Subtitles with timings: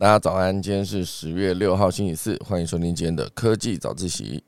[0.00, 4.42] 大家早安，今天是十月六号星期四，欢迎收听今天的科技早自习。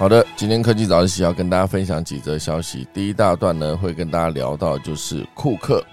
[0.00, 2.88] 好的，今天科技早自习要跟大家分享几则消息。
[2.94, 5.84] 第一大段呢，会跟大家聊到就是库克，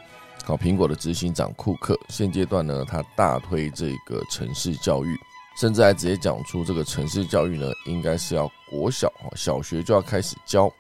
[0.45, 5.13] 好，苹果的执行长库克，现阶段呢，他大推这个城市教育，
[5.59, 10.71] 甚至还直接讲出这个城市教育呢，应该是要国小、小学就要开始教，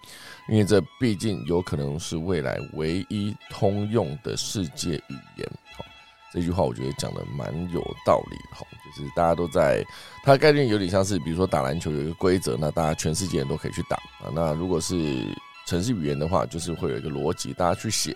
[0.47, 5.51] 因为这毕竟有可能是未来唯一通用的世界语言。
[5.75, 5.83] 好。
[6.33, 8.65] 这句话我觉得讲的蛮有道理哈，
[8.95, 9.85] 就是大家都在，
[10.23, 14.31] 它的概念有点像是，比如说打篮球有一个规则，那大家全世界人都可以去打啊。
[14.33, 15.25] 那如果是
[15.65, 18.15] 城市语言的话，就是会有一个逻辑，大家去写，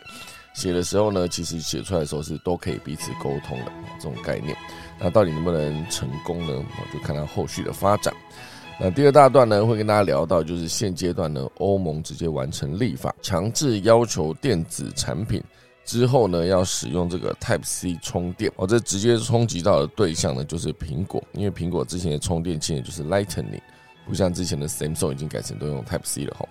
[0.54, 4.56] 写的时候呢，其实写出来的时候是都可以彼此沟通的这种概念。
[5.00, 6.54] 那到底能不能成功呢？
[6.54, 8.14] 我就看它后续的发展。
[8.80, 15.44] 那第二大段呢，会跟大家聊到，就是现阶段呢，欧盟直接完成立法，强制要求电子产品。
[15.92, 23.60] 之后呢，要使用这个 Type C 充电哦，这直接冲击到的对象呢就是苹果，因为苹果之前的充电器呢就是 Lightning，
[24.08, 26.48] 不像之前的 Samsung 已经改成都用 Type C 了哈。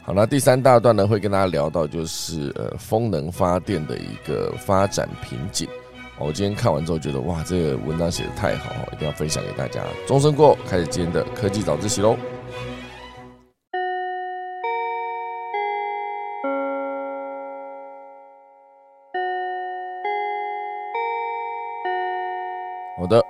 [0.00, 5.68] 好，那第三大段呢会跟大家聊到就是呃风能发电的一个发展瓶颈。
[6.18, 9.84] 我今天看完之后觉得哇，这个文章写的太好，一定要分享给大家。
[10.06, 12.16] 钟声过，开始今天的科技早自习喽。
[22.98, 23.22] 好的，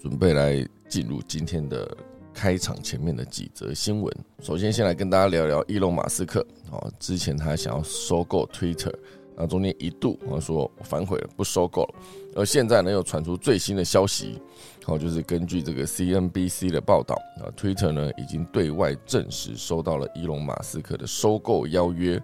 [0.00, 1.86] 准备来进入今天的
[2.32, 4.10] 开场前面的几则新闻。
[4.40, 6.40] 首先，先来跟大家聊聊伊隆马斯克。
[6.70, 8.90] 哦，之前他想要收购 Twitter，
[9.36, 11.94] 那中间一度啊说反悔了，不收购了。
[12.36, 14.40] 而现在呢，又传出最新的消息，
[14.82, 22.18] 好，就是根据这个 CNBC 的报道啊，Twitter 呢已经对外证实收到了伊隆马斯克的收购邀约。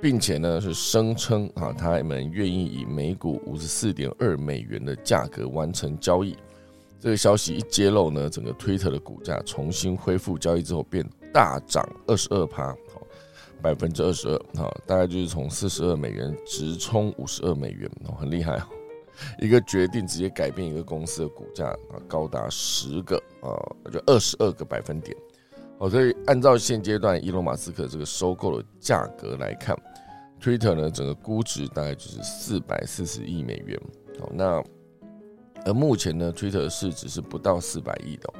[0.00, 6.36] 并且呢，是声称啊，他们愿意以每股五十四点二美元的价格完成交易。
[7.00, 12.74] 这个消息一揭露呢，整个 Twitter 的股价重新恢复交易之后，变大涨二十二趴，
[13.62, 18.62] 百分之二十二，好，大概就是从四十二美元直冲五十二美元，哦，很厉害哦。
[19.40, 23.48] 一个决定直接改变一个公司的股价啊，高达十个啊，
[23.90, 25.16] 就二十二个百分点。
[25.78, 29.76] 哦，所以按照现阶段伊隆马斯克这个收购的价格来看
[30.40, 33.78] ，Twitter 呢整个估值大概就是四百四十亿美元。
[34.18, 34.64] 好，那
[35.66, 38.32] 而目前呢，Twitter 市值是不到四百亿的。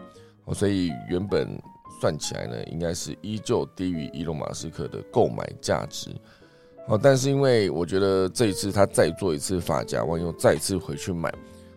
[0.46, 1.60] 哦，所以原本
[2.00, 6.10] 算起来呢，应该是依旧低于伊隆马斯克的购买价值。
[6.88, 11.30] 哦，但是因为我觉得这一次他再做一次发夹弯，又再次回去买，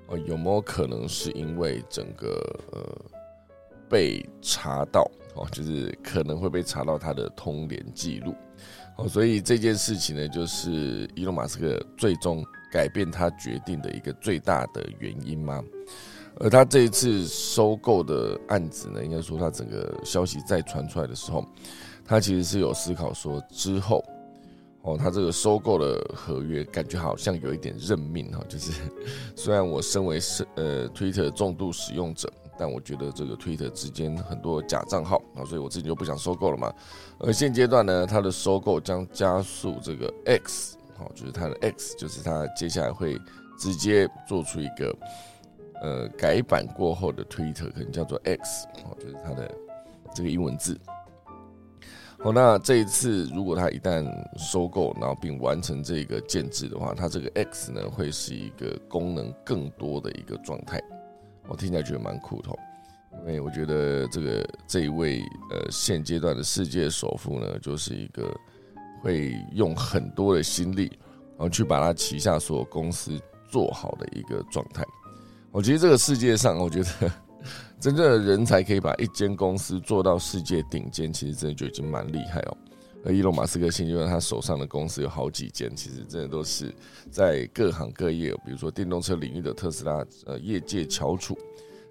[0.07, 2.27] 哦，有没有可能是因为整个
[2.71, 2.79] 呃
[3.89, 5.09] 被查到？
[5.39, 8.35] 哦，就是可能会被查到他的通联记录，
[8.97, 15.63] 哦，所以这件事情呢，就是伊隆马斯克最终改变他决定的一个最大的原因吗？
[16.41, 21.45] 而他这一次收购的案子呢，应该说他整个消息再传出来的时候，
[22.05, 24.03] 他其实是有思考说之后，
[24.81, 28.73] 哦，他这个收购的合约感觉好像有一点认命哈，就是
[29.37, 32.29] 虽然我身为是呃 Twitter 重度使用者。
[32.59, 36.73] 但我觉得这个 Twitter 之间很多假账号啊，所以我自己就不想收购了嘛。
[37.17, 43.17] 而现阶段呢，它的收购将加速这个 X，好，就是它的 X，就是它接下来会
[43.57, 44.97] 直接做出一个
[45.81, 49.49] 呃改版过后的 Twitter，可能叫做 X，好，就是它的
[50.13, 50.77] 这个英文字。
[52.21, 54.05] 好，那这一次如果它一旦
[54.37, 60.83] 收购，然后并完成这个建制的话，它这个 X 呢会是一个功能更多的一个状态。
[61.49, 62.57] 我听起来觉得蛮苦痛，
[63.21, 68.31] 因为我觉得这个这一位呃现阶段的世界首富呢，就是一个
[69.01, 70.91] 会用很多的心力，
[71.31, 73.19] 然后去把他旗下所有公司
[73.49, 74.85] 做好的一个状态。
[75.51, 77.11] 我觉得这个世界上，我觉得
[77.79, 82.57] 真正的人才可以把一间公司做到世界顶尖，其实真的就已经蛮厉害哦。
[83.05, 86.73] 而伊隆马斯克现阶段他手上的公司有好几间，其实真的都是
[87.09, 91.37] 在各行各业，比如说电动车领域的特斯拉，呃，业界翘楚，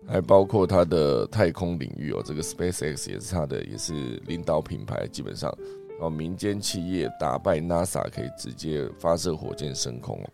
[0.07, 5.51] 还包括他的太空领域哦，这个 SpaceX 也是他的，也是领导品牌，基本上
[5.99, 10.29] 哦，民间企业打败 NASA 可以直接发射火箭升空哦，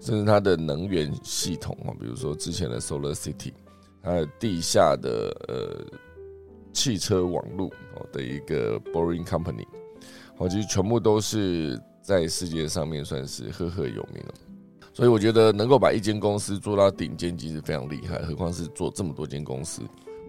[0.00, 3.52] 甚至它的能源系统哦，比如说之前的 Solar City，
[4.02, 5.98] 还有地下的呃
[6.72, 9.66] 汽车网络哦的一个 Boring Company。
[10.38, 14.34] 哦，其实全部都是在世界上面算是赫赫有名的。
[14.94, 19.80] 所以我觉得能够把一间公司做到顶尖，其实非常厉害，何况是做这么多间公司。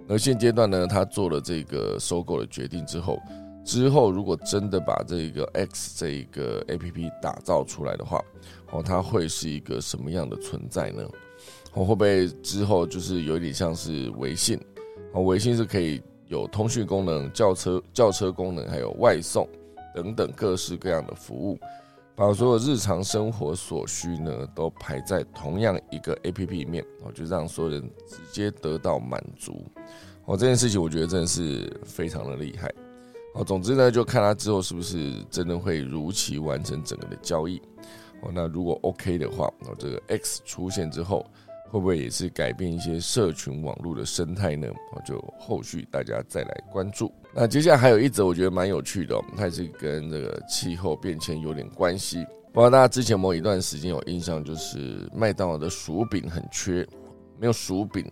[0.08, 3.20] 而现阶段呢，他做了这个收购的决定之后，
[3.66, 8.22] 之后如果真的把这个 X 这一个 A P P 打造出来的话，
[8.72, 11.04] 哦，它会是一个什么样的存在呢？
[11.74, 14.60] 哦，会不会之后就是有点像是微信？
[15.14, 19.48] 哦，微信是可以有通讯功能、叫车叫车功能，还有外送
[19.94, 21.60] 等等各式各样的服务。
[22.16, 29.66] 把所有日常生活所需呢，都排在同样一个 A P P 里面，哦，就让所有人直接得到满足。
[30.26, 32.72] 哦，这件事情我觉得真的是非常的厉害。
[33.34, 37.60] 哦，总之呢，就看他之后是不是真的会如期完成整个的交易。
[38.22, 41.26] 哦，那如果 OK 的话，哦，这个 X 出现之后，
[41.74, 44.68] 会不会也是改变一些社群网络的生态呢？
[44.92, 47.12] 我，就后续大家再来关注。
[47.34, 52.24] 那接下来还有一则，我觉得蛮有趣的，它是跟这个气候变迁有点关系。
[52.54, 56.88] 不知道大家之前某一段时间有印象，就是麦当劳的薯饼很缺，
[57.40, 58.06] 没有薯饼。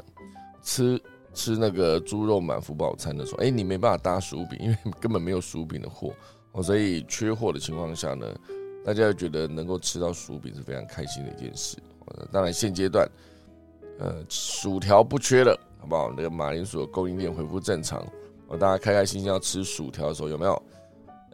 [0.64, 1.00] 吃
[1.32, 6.12] 吃那个猪肉满福宝餐的时候，哎，你没办法搭薯饼，因为根本没有薯饼的货
[6.54, 8.26] 哦，所以缺货的情况下呢，
[8.84, 11.78] 大家又觉得能够吃到薯饼是非常开心的一件事。
[12.30, 13.08] 当然现阶段，
[14.02, 16.12] 呃，薯条不缺了，好不好？
[16.18, 18.00] 那个马铃薯的供应链恢复正常。
[18.48, 20.62] 哦大家开开心心要吃薯条的时候，有没有？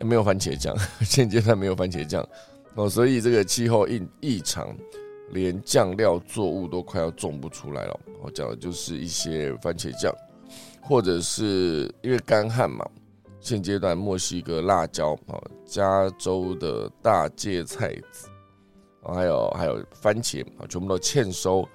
[0.01, 2.27] 没有番茄酱， 现阶段没有番茄酱
[2.75, 4.75] 哦，所以这个气候异异常，
[5.29, 7.99] 连酱料作物都快要种不出来了。
[8.21, 10.13] 我讲的就是一些番茄酱，
[10.81, 12.85] 或者是因为干旱嘛，
[13.39, 18.27] 现阶段墨西哥辣椒啊，加州的大芥菜籽，
[19.01, 21.67] 还有还有番茄啊，全部都欠收，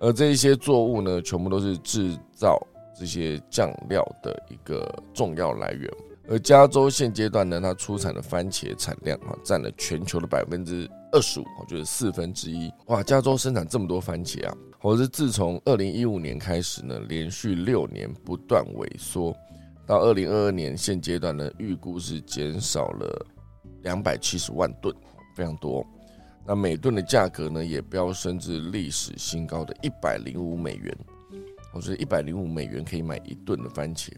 [0.00, 2.58] 而这一些作物呢，全部都是制造。
[3.00, 5.88] 这些酱料的一个重要来源，
[6.28, 12.68] 而加州现阶段呢，它出产的番茄产量啊，占了全球的百分之二十五，就是四分之一。
[12.86, 14.56] 哇，加州生产这么多番茄啊！
[14.82, 19.32] 我是自从二零一五年开始呢，连续六年不断萎缩，
[19.86, 23.26] 到二零二二年现阶段呢，预估是减少了
[23.84, 24.92] 两百七十万吨，
[25.36, 25.86] 非常多。
[26.48, 30.96] 那每吨的价格呢，也飙升至历史新高的一百零五美元。
[31.74, 34.10] 我觉得一百零五美元可以买一吨的番茄，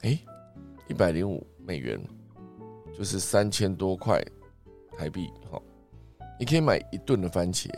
[0.00, 0.18] 哎，
[0.88, 2.00] 一百零五美元
[2.98, 4.20] 就是三千多块
[4.98, 5.62] 台币，哈，
[6.36, 7.68] 你可以买一吨的番茄，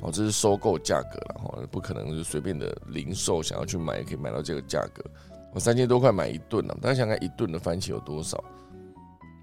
[0.00, 5.04] 哦，这是收购价格了，哈，不可能就随便的零售想要去买也可以买到这个价格，
[5.52, 8.42] 我三千多块买一吨呢，大家想看一吨的番茄有多少？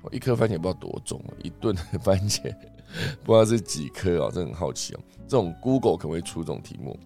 [0.02, 2.52] 我一颗番茄不知道多重，一吨的番茄
[3.24, 6.98] 不知道是几颗哦，这很好奇哦，这种 Google 可能会出这种题目。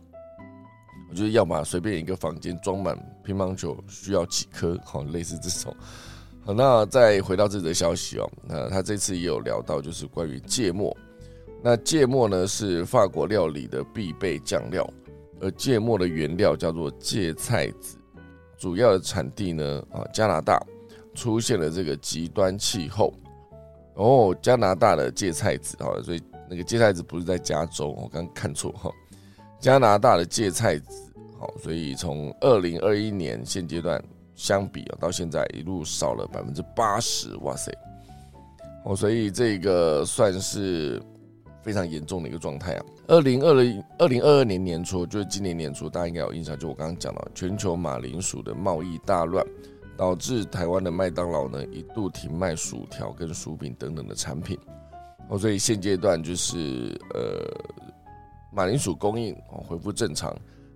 [1.10, 4.78] 我觉得要把随便一个房间装满乒乓球需要几颗？
[4.84, 5.74] 好，类似这种。
[6.44, 8.30] 好，那再回到这则消息哦。
[8.46, 10.96] 那他这次也有聊到，就是关于芥末。
[11.64, 14.86] 那芥末呢是法国料理的必备酱料，
[15.40, 17.98] 而芥末的原料叫做芥菜籽，
[18.58, 20.62] 主要的产地呢啊加拿大
[21.16, 23.14] 出现了这个极端气候。
[23.98, 28.92] 哦，加拿大的芥菜籽啊，所以那个芥菜籽不是在加州，我刚看错哈。
[29.60, 34.02] 加拿大的芥菜籽，好，所以从二零二一年现阶段
[34.36, 37.72] 相比啊，到现在一路少了百分之八十，哇塞！
[38.86, 41.02] 哦，所以这个算是
[41.64, 42.86] 非常严重的一个状态啊。
[43.08, 49.44] 二零二零二零二二年年初，就是今年年初，大家应该有印象，就我刚刚讲到全球马铃薯的贸易大乱，
[49.98, 54.58] 导致台湾的麦当劳呢一度停卖薯条跟薯饼等等的产品。
[55.30, 57.44] 哦，所以现阶段就是呃。
[58.50, 60.32] 马铃薯供应哦恢复正常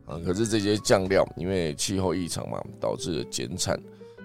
[0.05, 3.79] 啊，可是这些酱料因为气候异常嘛，导致了减产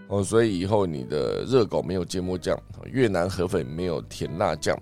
[0.09, 4.77] 哦，所以以后你的热狗没有芥末酱，越南河粉没有甜辣酱，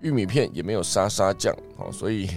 [0.00, 2.28] 玉米片也没有沙沙酱哦，所以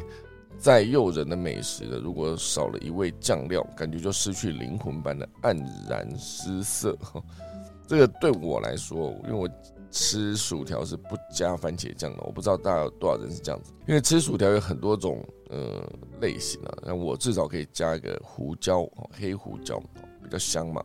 [0.57, 5.57] 再诱人的美食呢，如果少了一味酱料，感觉就失去灵魂般的黯
[5.89, 6.95] 然失色。
[7.01, 7.21] 哈
[7.87, 9.49] 这个对我来说，因为我。
[9.95, 13.71] 吃薯条是不加番茄酱的，我不知道大家有多少人是这样子。
[13.87, 15.87] 因为吃薯条有很多种呃
[16.19, 19.79] 类型啊，那我至少可以加一个胡椒黑胡椒
[20.23, 20.83] 比较香嘛。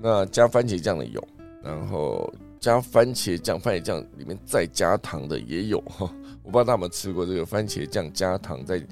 [0.00, 1.20] 那加番茄酱的有，
[1.64, 6.08] 然后加番茄酱，番茄酱里面再加糖的也有哈。
[6.42, 8.84] 我不知道大家有没有吃过这个番茄酱加糖再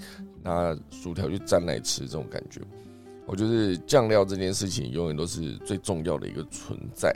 [0.43, 2.61] 拿薯条去蘸来吃这种感觉。
[3.27, 7.15] 我觉得酱料这件事情永远都是最重要的一个存在。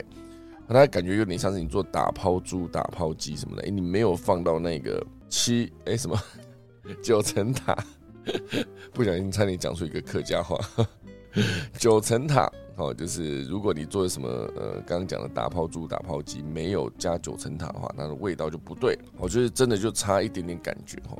[0.67, 6.19] 它感觉有点像是你做打抛猪、打抛鸡什么的，哎，你没有放到那个七哎什么
[7.03, 7.77] 九层塔，
[8.91, 10.57] 不小心差点讲出一个客家话，
[11.77, 18.97] 九层塔哦，就是如果你做什么呃，刚刚讲的打抛猪、打抛鸡没有加九层塔的话，那味道就不对。
[19.17, 21.17] 我觉得真的就差一点点感觉哈。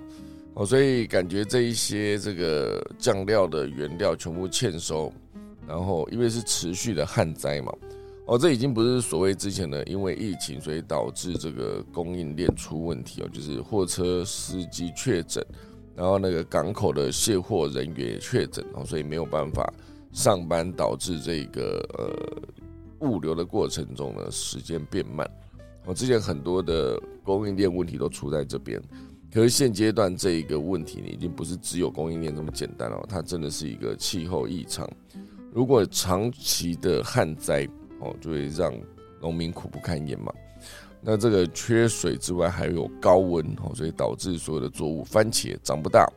[0.56, 5.12] 哦，所以感觉这一些这个酱料的原料全部欠收，
[5.68, 7.74] 然后因为是持续的旱灾嘛，
[8.26, 15.46] 哦，这已经不是所谓之前的因为疫情所以导致这个供应链出问题哦，就是货车司机确诊，
[15.96, 19.74] 然后那个港口的卸货人员确诊哦，所以没有办法。
[20.16, 25.30] 上班导致这个呃物流的过程中呢，时间变慢。
[25.86, 28.82] 我之前很多的供应链问题都出在这边，
[29.32, 34.90] 可是现阶段这一个问题呢，已经不是只有供应链这么简单了，它真的是一个气候异常。
[35.54, 37.68] 如果长期的旱灾
[38.00, 38.74] 哦，就会让
[39.20, 40.34] 农民苦不堪言嘛。
[41.02, 46.10] 那这个缺水之外，还有高温哦，所以导致所有的作物番茄长不大。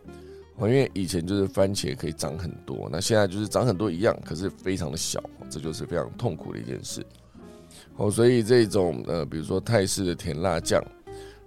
[0.66, 7.04] 因为以前就是番茄可以长很多，那现在就是长很多一样，可是非常的小，这就是非常痛苦的一件事。
[7.96, 10.82] 哦，所以这种呃，比如说泰式的甜辣酱，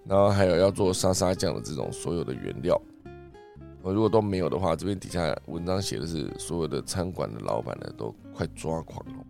[0.05, 2.81] 然后还有要做沙沙酱的这种所有的原料，
[3.81, 9.25] 我如果都没有的话，这边底下文章写的是所有的餐馆的老板呢都快抓狂了。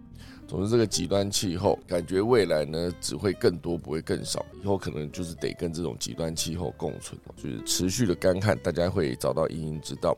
[0.51, 4.46] 总之，这个极端气候感觉未来呢只会更多，不会更少。
[4.62, 10.13] 以后可能就是得跟这种极端气候共存，就是持续的干旱，大家会找到阴影之道。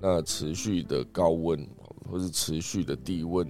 [0.00, 1.68] 那持续的高温
[2.10, 3.46] 或是持续的低温，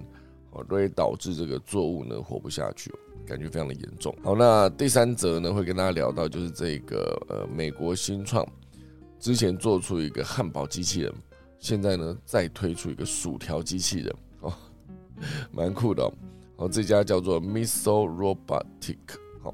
[0.51, 2.93] 哦，都会导致这个作物呢活不下去，
[3.25, 4.13] 感觉非常的严重。
[4.21, 8.45] 好，那第三则呢会跟大家聊到，就是这个呃美国新创
[9.21, 11.13] 之前做出一个汉堡机器人，
[11.59, 14.13] 现在呢再推出一个薯条机器人。
[15.51, 16.03] 蛮酷的
[16.57, 18.97] 哦，这家叫做 Miso Robotic，
[19.41, 19.53] 好，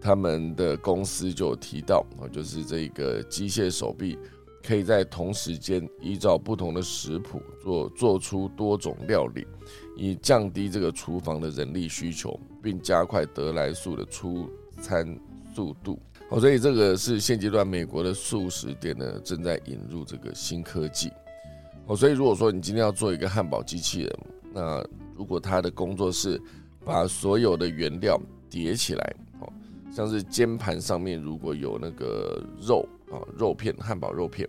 [0.00, 4.18] 他们的公司就提到哦，就是这个机械手臂
[4.64, 9.46] 可以在同时间依照不同的食谱做做出多种料理，
[9.96, 14.48] 以降低这个厨房的人力需求，并加快得来速的出
[14.80, 15.18] 餐
[15.54, 15.98] 速度。
[16.30, 21.12] 哦，所以这个是现阶段美国的素食店呢正在引入这个新科技。
[21.86, 24.18] 哦，所以如果说你今天要做一个汉堡机器人，
[24.52, 24.84] 那
[25.16, 26.40] 如果他的工作是
[26.84, 29.52] 把所有的原料叠起来，哦，
[29.90, 34.48] 像是煎盘上面如果有那个肉啊，肉片，汉堡肉片，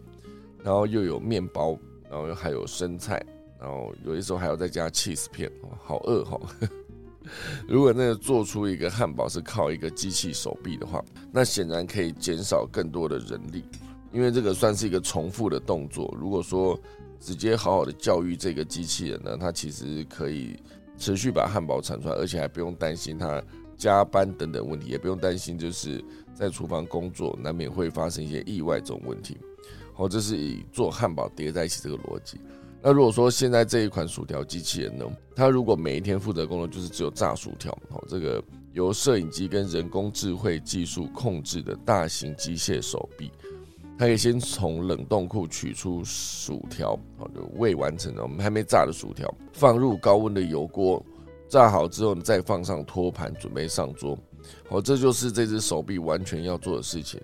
[0.63, 1.77] 然后又有面包，
[2.09, 3.23] 然后又还有生菜，
[3.59, 5.51] 然后有的时候还要再加 cheese 片，
[5.83, 6.39] 好饿哈。
[7.69, 13.63] 如果那个做出一个汉堡是靠一个机器手臂的话，那显然可以减少更多的人力，
[14.11, 16.13] 因为这个算是一个重复的动作。
[16.19, 16.77] 如果说
[17.23, 20.59] 直接好好的教育这个机器人呢，它其实可以
[20.97, 23.41] 持续把汉堡产出来，而且还不用担心它
[23.77, 26.03] 加班等等问题，也不用担心就是
[26.33, 29.37] 在厨房工作难免会发生一些意外这种问题。
[29.93, 32.41] 好，这是以做汉堡叠在一起这个逻辑。
[32.81, 43.31] 那如果说现在这一款薯条机器人呢，它如果每一天负责工作就是只有炸薯条，好，这个由摄影机跟人工智慧技术控制的大型机械手臂。
[43.97, 51.03] 它可以先从冷冻库取出薯条，好就未完成的，我们还没炸的薯条，放入高温的油锅，
[51.47, 54.17] 炸好之后你，再放上托盘，准备上桌。
[54.67, 57.21] 好，这就是这只手臂完全要做的事情。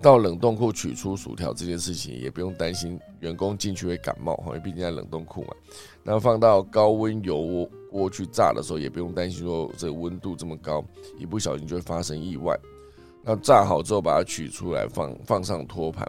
[0.00, 5.48] 到冷冻库取出薯条这件事情，也不用担心员工进去会感冒，因为毕竟在冷冻库嘛。
[6.02, 10.84] 然后放到高温油锅去炸的时候，也不用担心说这温度这么高，
[11.18, 12.58] 一不小心就会发生意外。
[13.26, 16.06] 那炸好之后，把它取出来放放上托盘。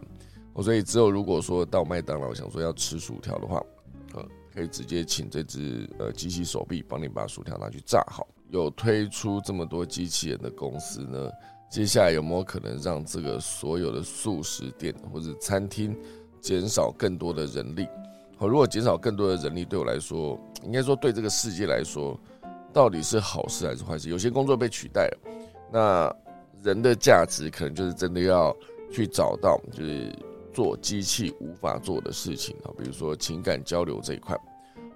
[0.52, 3.64] 我所以之后如果说到麦当劳想说要吃薯条的话，
[4.14, 8.28] 呃，可以直接请这只呃机器手臂帮你把薯条拿去炸好。
[8.50, 11.32] 有推出这么多机器人的公司呢，
[11.70, 15.98] 接下来有没有可能让这个所有的素食店或者餐厅
[16.42, 17.88] 减少更多的人力？
[18.38, 22.20] 好，如果减少更多的人力，对我来说，应该说对这个世界来说，
[22.74, 24.10] 到底是好事还是坏事？
[24.10, 25.18] 有些工作被取代了，
[25.72, 26.16] 那。
[26.66, 28.54] 人的价值可能就是真的要
[28.92, 30.12] 去找到，就是
[30.52, 34.36] 做机器无法做的事情啊，比如说情感交流这一块。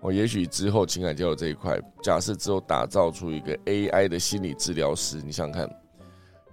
[0.02, 5.70] 我也许之后情感交流这一块，假设之后打造出一个 AI 的心理治疗师，你想想看，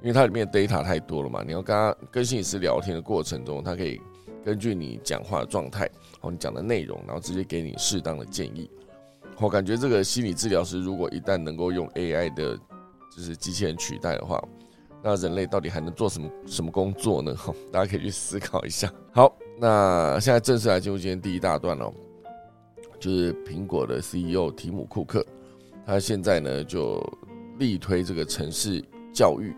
[0.03, 3.99] 因为它里面 data 太多了嘛，你要跟他跟心理师聊天的过程中，他可以
[4.45, 5.89] 根据你讲话的状态，
[6.21, 8.71] 哦，你讲的内容，然后直接给你适当的建议。
[9.39, 12.55] 我感觉这个心理治疗师如果一旦能够用 AI 的，
[13.17, 14.43] 就是机器人取代的话，
[15.07, 17.33] 那人类到底还能做什么什么工作呢？
[17.37, 18.93] 哈，大家可以去思考一下。
[19.13, 21.95] 好，那现在正式来进入今天第一大段哦，
[22.99, 25.25] 就是苹果的 CEO 提姆库克，
[25.87, 27.01] 他现在呢就
[27.57, 28.85] 力推这个城市
[29.15, 29.55] 教育。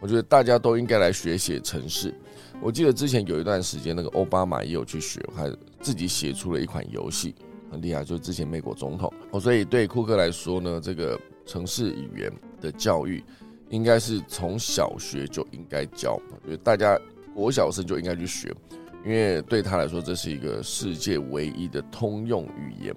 [0.00, 2.12] 我觉得大家都应该来学写城市。
[2.60, 5.48] 我记得之前有一段时间，那个奥巴马也有去学，还
[5.80, 7.36] 自己写出了一款游戏，
[7.70, 9.38] 很厉害，就是之前美国总统哦。
[9.38, 13.22] 所以对库克来说呢，这个城市语言的教育
[13.70, 16.98] 应该是从小学就应该教，我觉得大家
[17.34, 18.54] 国小生就应该去学，
[19.04, 22.94] 因为对他来说这是一个世界唯一的通用语言。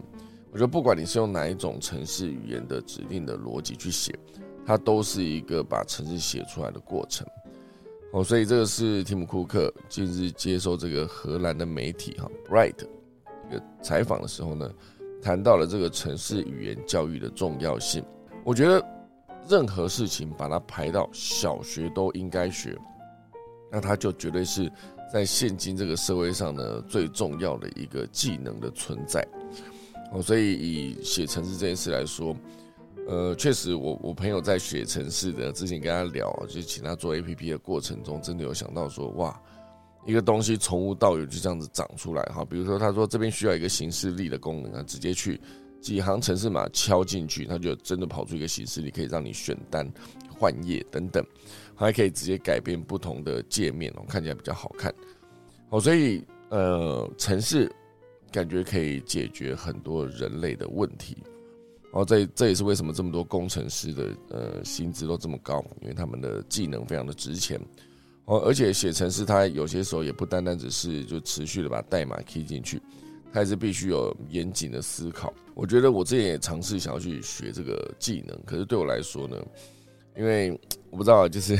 [0.51, 4.13] 我觉得不管你是用哪一种城市语言的指定的逻辑去写，
[4.65, 7.25] 它都是一个把城市写出来的过程。
[8.11, 12.75] 哦，所以这个是提姆库克近日接受这个荷兰的媒体哈 Bright
[13.49, 14.69] 一个采访的时候呢，
[15.21, 18.03] 谈到了这个城市语言教育的重要性。
[18.43, 18.85] 我觉得
[19.47, 22.77] 任何事情把它排到小学都应该学，
[23.71, 24.71] 那它就绝对是
[25.11, 29.25] 在现今这个社会上呢最重要的一个技能的存在。
[30.13, 32.35] 哦，所以以写程式这件事来说，
[33.07, 39.41] 呃，确实，我我朋友在写程式的之前跟他聊，就请他做 A P P 的过程中，真的有想到说，哇，
[40.05, 42.43] 一个东西从无到有就这样子长出来哈。
[42.43, 45.39] 比如说，他说这边需要一个形式力的功能啊，直接去
[45.81, 49.91] 几行程式码敲进去，它就真的跑出一个形式你，可以让你选单、
[50.29, 51.25] 换页等等，
[51.75, 54.93] 还可以直接改变不同的界面哦，看起来比较好看。
[55.69, 57.69] 哦，所以呃，城市。
[58.33, 61.17] 感觉可以解决很多人类的问题，
[61.91, 67.59] 哦这这也是为什么这么多工程师的呃薪资都这么高，因为他们的技能非常的值钱
[68.23, 68.39] 哦。
[68.45, 72.81] 而且写程式，它有些时候也不单单只是就持续的把代码 key 进去，
[73.31, 75.33] 它还是必须有严谨的思考。
[75.53, 79.37] 我觉得我之前也尝试想要去学这个技能，可是对我来说呢，
[80.17, 80.51] 因为
[80.89, 81.57] 我不知道就是。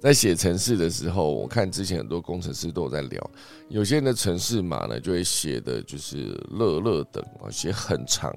[0.00, 3.30] 在写程式的时候，我看之前很多工程师都有在聊，
[3.68, 8.34] 有些人的程式码呢就会写的就是乐乐等啊，写很长。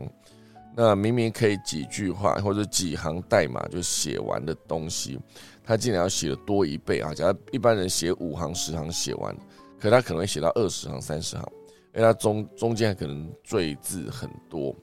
[0.75, 5.17] 那明明可以几句话或者几行代码就写完的东西，
[5.63, 7.13] 他竟然要写的多一倍啊！
[7.13, 9.33] 假如一般人写五行十行写完，
[9.79, 11.49] 可他可能会写到二十行三十行，
[11.95, 14.75] 因为它中中间可能赘字很多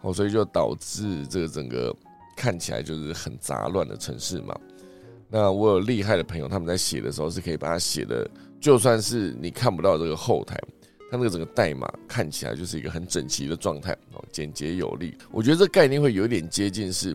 [0.00, 1.94] 哦，所以就导致这个整个
[2.36, 4.58] 看起来就是很杂乱的城市嘛。
[5.28, 8.28] 那我有厉害的朋友，他们在写的时候是可以把它写的，
[8.60, 10.58] 就算是你看不到这个后台，
[11.10, 15.16] 它那个整个代码看起来就是一个很整齐的状态哦，简洁有力。
[15.30, 17.10] 我觉得这概念会有点接近，是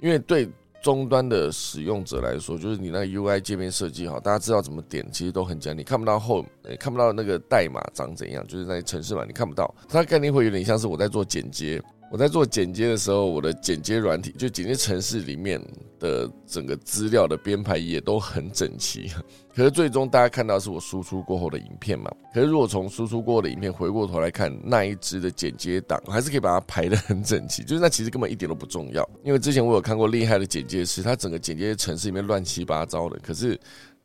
[0.00, 0.48] 因为对
[0.80, 5.78] 终端的使用者来说，就是你那个 UI 界面设计好，大家知道怎么点，其实都很简单。
[5.78, 6.44] 你看不到后，
[6.78, 11.82] 看不到那个代码长怎样，就是那些程式码你看不到，它概念会有点像是我在做剪接。
[12.10, 15.60] 我在做剪接的时候，我的剪接软体就剪接程式里面
[16.00, 19.10] 的整个资料的编排也都很整齐。
[19.54, 22.10] 可是最终大家看到是我输出过后的影片嘛？
[22.32, 27.62] 可是如果从输出过后的影片回过头来看那一支的剪接档，还是可以把它排的很整齐。
[27.62, 33.58] 就是那其实根本一点都不重要，因为之前我有看过厉害的剪接师，他整个剪接程式里面乱七八糟的，可是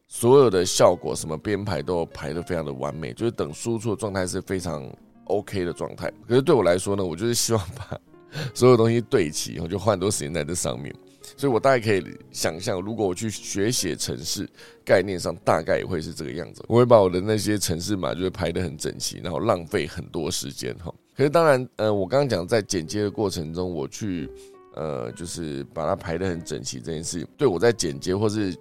[0.09, 4.83] 所有的效果什么编排都排的非常的完美，就是等输出的状态是非常。
[5.25, 7.97] OK 的状态，可是对我来说呢，我就是希望把
[8.53, 10.93] 所有东西对齐，我就花很多时间在这上面。
[11.37, 14.47] 所以我大概可以想象，如果我去学写城市，
[14.83, 16.63] 概念上大概也会是这个样子。
[16.67, 20.93] 我会把我的那些城市码就是排的很整齐，然后浪费很多时间哈。
[21.15, 24.29] 可是当然，呃，我刚刚讲在剪接的过程中，我去
[24.75, 28.55] 呃，就是把它排的很整齐这件事情，对我在剪接或是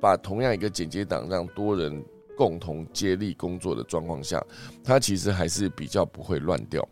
[0.00, 2.02] 把同样一个剪接档让多人。
[2.38, 4.40] 共同接力工作的状况下，
[4.84, 6.88] 它其实还是比较不会乱掉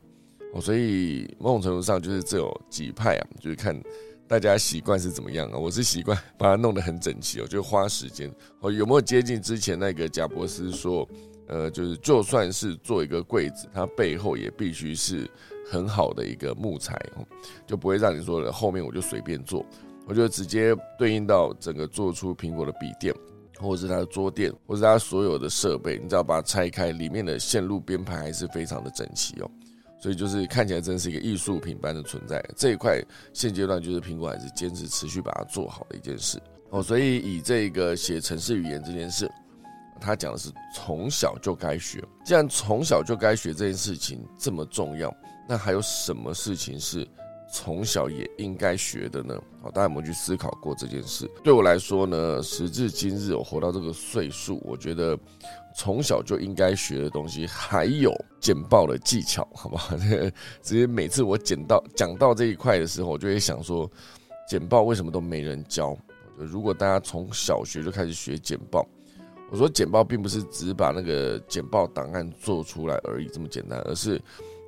[0.53, 0.61] 哦。
[0.61, 3.81] 所以某种程度上，就是这有几派啊，就是看
[4.27, 5.57] 大家习惯是怎么样啊。
[5.57, 8.29] 我是习惯把它弄得很整齐哦，就花时间
[8.59, 8.73] 哦。
[8.73, 11.09] 有没有接近之前那个贾博士说，
[11.47, 15.31] 呃，就是就算是做一个柜子，它背后也必须是
[15.71, 17.25] 很好的一个木材哦，
[17.69, 19.65] 就不会让你说的后面我就随便做，
[20.09, 23.15] 我就直接对应到整个做出苹果的笔电。
[23.59, 29.51] 或者是它的桌垫，或者是它所有的设备，你只要把它拆开，里面的线路编排还是非常的整齐哦。
[29.99, 32.45] 所以就是看起来真是一个艺术品般的存在。
[32.55, 36.41] 这一块现阶段就是苹果还是坚持持续把它做好的一件事
[36.71, 36.83] 哦。
[36.83, 39.29] 所以以这个写程式语言这件事，
[39.99, 42.05] 他讲的是从小就该学。
[42.25, 45.13] 既然从小就该学这件事情这么重要，
[45.49, 47.07] 那还有什么事情是？
[47.59, 49.35] 从小也应该学的呢？
[49.63, 51.27] 好，大家有没有去思考过这件事？
[51.43, 55.19] 对我来说呢，时至今日，我活到这个岁数，我觉得
[55.75, 59.97] 从小就应该学的东西还有剪报的技巧，好不好？
[60.61, 63.91] 直接每次我剪到讲到这一块的时候，我就会想说，
[64.47, 65.97] 剪报为什么都没人教？
[66.37, 68.87] 如果大家从小学就开始学剪报，
[69.51, 74.21] 我说剪报并不是只把那个剪报档案做出来而已这么简单，而是。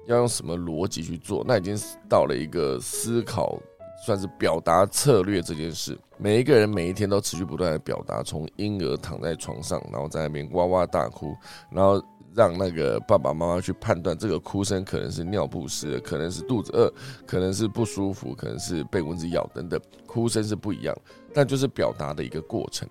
[0.09, 1.45] 要用什么逻辑去做？
[1.47, 3.61] 那已经到了一个思考，
[4.07, 5.97] 算是表达策略这件事。
[6.17, 11.37] 每一个人每一天都持续不断的表达，从婴儿躺在床上，然后在那边哇哇大哭，
[11.71, 12.03] 然后
[12.35, 16.91] 让那个爸爸妈妈去判断这个哭声可能是尿不湿，可能是肚子饿，
[17.27, 20.97] 可能是不舒服，可能是被蚊子咬等等，哭声是不一样，
[21.35, 22.89] 但就是表达的一个过程。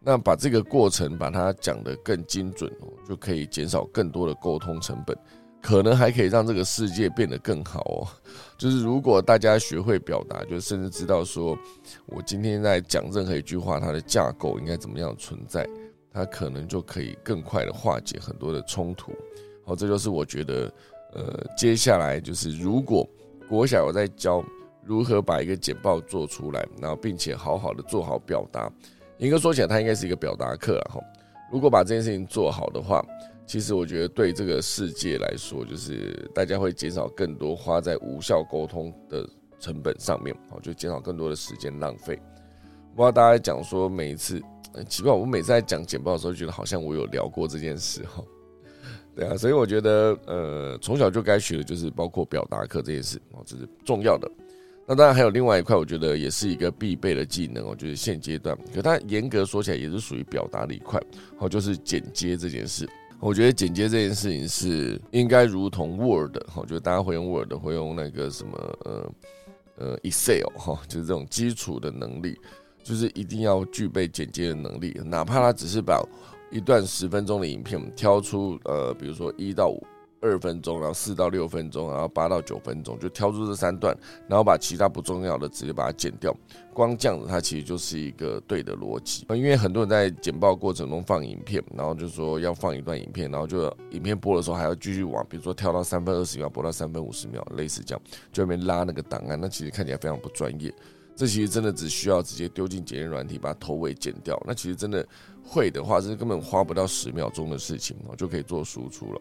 [0.00, 2.72] 那把这个过程把它讲得更精准，
[3.06, 5.16] 就可以减少更多的沟通成本，
[5.62, 8.06] 可能还可以让这个世界变得更好哦。
[8.56, 11.56] 就是如果大家学会表达，就甚至知道说
[12.06, 15.68] 我今天在讲任何一句话，它的架构应该怎么样存在。
[16.10, 19.12] 它可能就可以更快的化解很多的冲突，
[19.64, 20.72] 好，这就是我觉得，
[21.12, 23.08] 呃，接下来就是如果
[23.48, 24.42] 国小我在教
[24.82, 28.72] 如何把一个简报做出来，然后并且好好的做好表达，
[29.18, 31.00] 严格说起来，它应该是一个表达课了哈。
[31.52, 33.04] 如果把这件事情做好的话，
[33.48, 39.26] 其实我觉得对这个世界来说，就是大家会减少更多花在无效沟通的
[39.58, 42.14] 成本上面，好，就减少更多的时间浪费。
[42.94, 44.40] 不知道大家讲说每一次。
[44.86, 48.22] 奇怪，我每次在讲简报的时候，觉得好像我有聊过这件事哈。
[49.16, 54.30] 对啊，所以我觉得，呃，从小就该学的就是包括表达课这件事哦，这是重要的。
[54.86, 61.02] 那当然还有另外一块，我觉得也是一个必备的技能哦，就是现阶段，可它严格说起来也是属于表达的一块
[61.38, 62.88] 哦，就是剪接这件事。
[63.20, 69.12] 我觉得剪接这件事情是应该如同 Word 哈，就大家会用 Word，会用那个什么呃
[69.76, 72.38] 呃 Excel 哈，就是这种基础的能力。
[72.84, 76.02] 就是一定要具备剪接的能力，哪怕他只是把
[76.50, 79.84] 一段十分钟的影片挑出，呃，比如说一到五
[80.20, 86.34] 二分钟，然后四到六分钟，然后八到九分钟，就挑出这三段，然后把其他不重要的直接把它剪掉。
[86.74, 89.26] 光这样子，它其实就是一个对的逻辑。
[89.30, 98.02] 因为很多人在剪报过程中放影片，然后就说要放一段影片，然后就影片播的时候还要继续往，比如说跳到三分二十秒，播到三分五十秒，类似这样，
[98.32, 100.72] 就那边拉那个档案，那其实看起来非常不专业。
[101.16, 104.40] 这其实真的只需要直接丢进检验软体，把头尾剪掉。
[104.46, 105.04] 那其实真的
[105.42, 109.20] 会的话，是根本花不到十秒钟的事情，就可以做输出了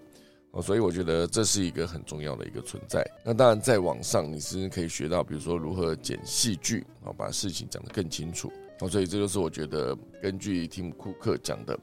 [0.52, 0.62] 哦。
[0.62, 3.06] 所以我觉得这是一个很重要的一个存在。
[3.24, 8.90] 那当然，在网上你是可以学到，比如说如何剪戏剧啊，把事情讲得更清楚哦。
[8.90, 11.78] 所以这就是我觉得根据提姆库克讲的，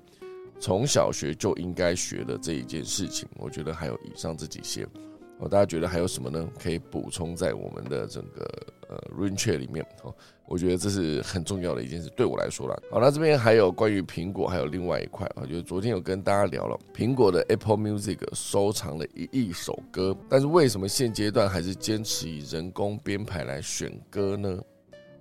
[0.59, 3.29] 从小学就应该学的这一件事情。
[3.37, 4.87] 我觉得还有以上这几些。
[5.41, 6.49] 哦，大家觉得还有什么呢？
[6.63, 8.49] 可以补充在我们的整个
[8.89, 10.15] 呃 Rain c h a r 里面哦。
[10.47, 12.77] 我觉得这是很重要的一件事，对我来说啦。
[12.91, 24.61] 好，那这边还有关于苹果，还有另外一块啊，就是昨天有跟大家聊了苹果的 Apple Music 收藏了一亿首歌，但是为什么现阶段还是坚持以人工编排来选歌呢？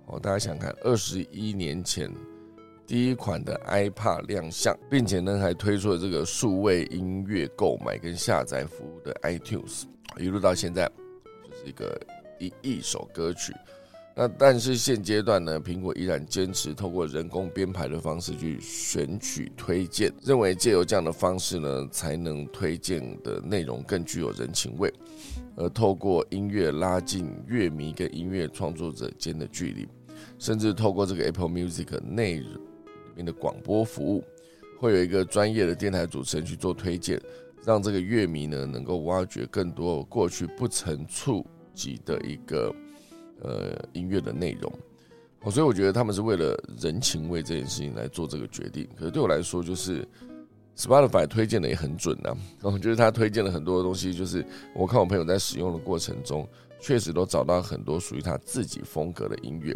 [0.06, 2.12] 哦，大家想看二十一年前
[2.86, 9.84] 第一款的 iPad 亮相，并且呢还推出了这个数位音乐购买跟下载服务的 iTunes。
[10.18, 10.86] 一路到现在，
[11.48, 11.98] 就是一个
[12.38, 13.54] 一亿首歌曲。
[14.16, 24.92] 那但是现阶段呢，苹果依然坚持透过人工编排的方式去选取推荐，认为借由这样的方式呢，才能推荐的内容更具有人情味，
[25.56, 29.88] 而透过音乐拉近乐迷跟音乐创作者间的距离，
[30.38, 32.56] 甚至透过这个 Apple Music 内里
[33.16, 34.22] 面的广播服务，
[34.78, 37.20] 会有一个专业的电台主持人去做推荐。
[37.66, 42.70] 让这个乐迷呢能够挖掘更多过去不曾触及的一个
[43.42, 44.72] 呃音乐的内容，
[45.42, 48.88] 哦，所以我觉得他们是为了人情味这件事情来做这个决定。
[48.96, 50.06] 可是对我来说，就是
[50.76, 52.34] Spotify 推荐的也很准呐。
[52.62, 54.44] 我觉得他推荐了很多东西，就是
[54.74, 56.48] 我看我朋友在使用的过程中，
[56.80, 59.74] 确实都找到很多属于他自己风格的音乐。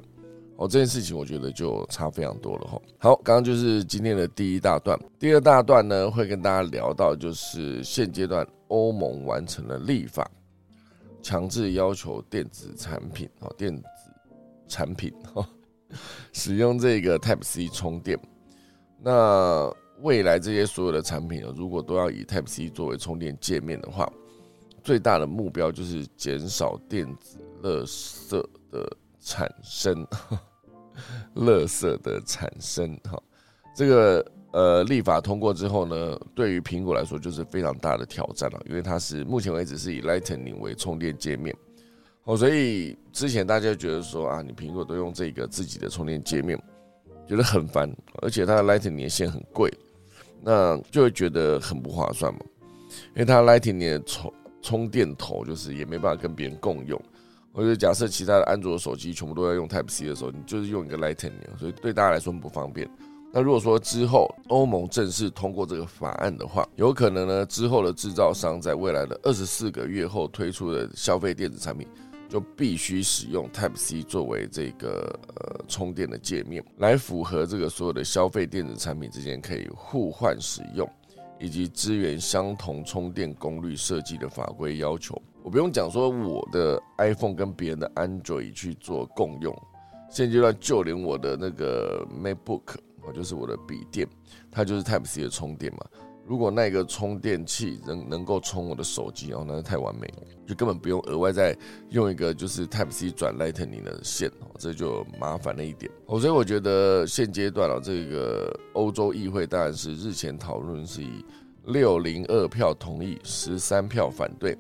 [0.57, 2.83] 哦，这件事情我觉得就差非常多了哈。
[2.99, 10.29] 好，刚刚就是今天的第一大段，第二大段呢会跟大家聊到，就是现阶段欧盟完成了立法，
[11.23, 13.83] 强制要求电子产品哦，电子
[14.67, 15.49] 产品 哈，
[16.33, 18.19] 使用这个 Type C 充电。
[19.01, 24.11] 那未来这些所有的产品，如果都要以 Type C 作为充电界面的话，
[24.83, 28.31] 最大的目标就是减少电子垃圾
[28.71, 30.07] 的产生。
[31.37, 33.23] 垃圾的产生，哈，
[33.73, 41.55] 这个呃立法通过之后呢，对于苹果来说就是非常大的挑战了，因为它是目前为止是以 Lightning 为充电界面，
[42.25, 46.61] 哦，所以之前大家觉得说啊，你苹果都用这个自己的充电界面，
[47.27, 47.91] 觉得很烦，
[48.23, 49.73] 而且它的 Lightning 线很贵，
[50.41, 52.41] 那就会觉得很不划算嘛，
[53.15, 54.33] 因为它 Lightning 的充
[54.63, 57.01] 充电头就是也没办法跟别人共用。
[57.51, 62.89] 或者假设其他的安卓手机全部都要用 Type C 的时候，你就是用一个 Lightning，所以对大家来说很不方便。
[63.31, 71.87] 那如果说之后欧盟正式通过这个法案的话，有可能呢之后的制造商在未来的二十四个月后推出的消费电子产品，
[72.27, 80.89] 就必须使用 Type C 作为这个呃充电的界面，来符合这个所有的消费电子产品之间可以互换使用，
[81.39, 85.21] 以及支援相同充电功率设计的法规要求。
[85.43, 89.55] 我不用讲说我的 iPhone 跟别人的 Android 去做共用，
[90.11, 92.75] 现阶段就连我的那个 MacBook，
[93.13, 94.07] 就是我的笔电，
[94.51, 95.81] 它就是 Type C 的充电嘛。
[96.27, 101.57] 如果那个充电器能能够充我的手机哦，那是太完美了，就根本不用额外再
[101.89, 106.21] 用一个就是 Type C 转 Lightning 的线哦，这就麻烦了一点哦。
[106.21, 111.25] 所以我觉得现阶段啊，这个欧洲议会当然是日前讨论是以
[111.65, 114.55] 六零二票同意，十三票反对，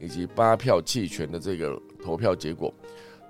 [0.00, 2.74] 以及八票弃权的这个投票结果，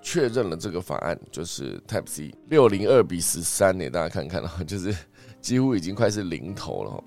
[0.02, 4.94] 确认了这个法案就是 Type C 六零二比十三呢，大家看看啊， 就是
[5.40, 7.04] 几乎已经快是零头了。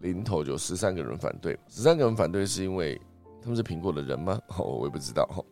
[0.00, 2.98] 零头就十三个人反对，十三个人反对是因为
[3.42, 4.40] 他们是苹果的人吗？
[4.56, 5.44] 哦，我也不知道哈，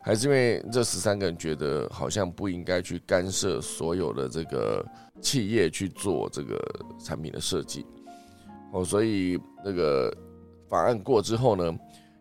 [0.00, 4.86] 还是因为这十三个人觉得好像不应该去干涉所有的这个
[5.20, 6.56] 企业去做这个
[7.00, 7.84] 产品的设计
[8.72, 10.16] 哦，所以那个
[10.68, 11.76] 法案过之后呢，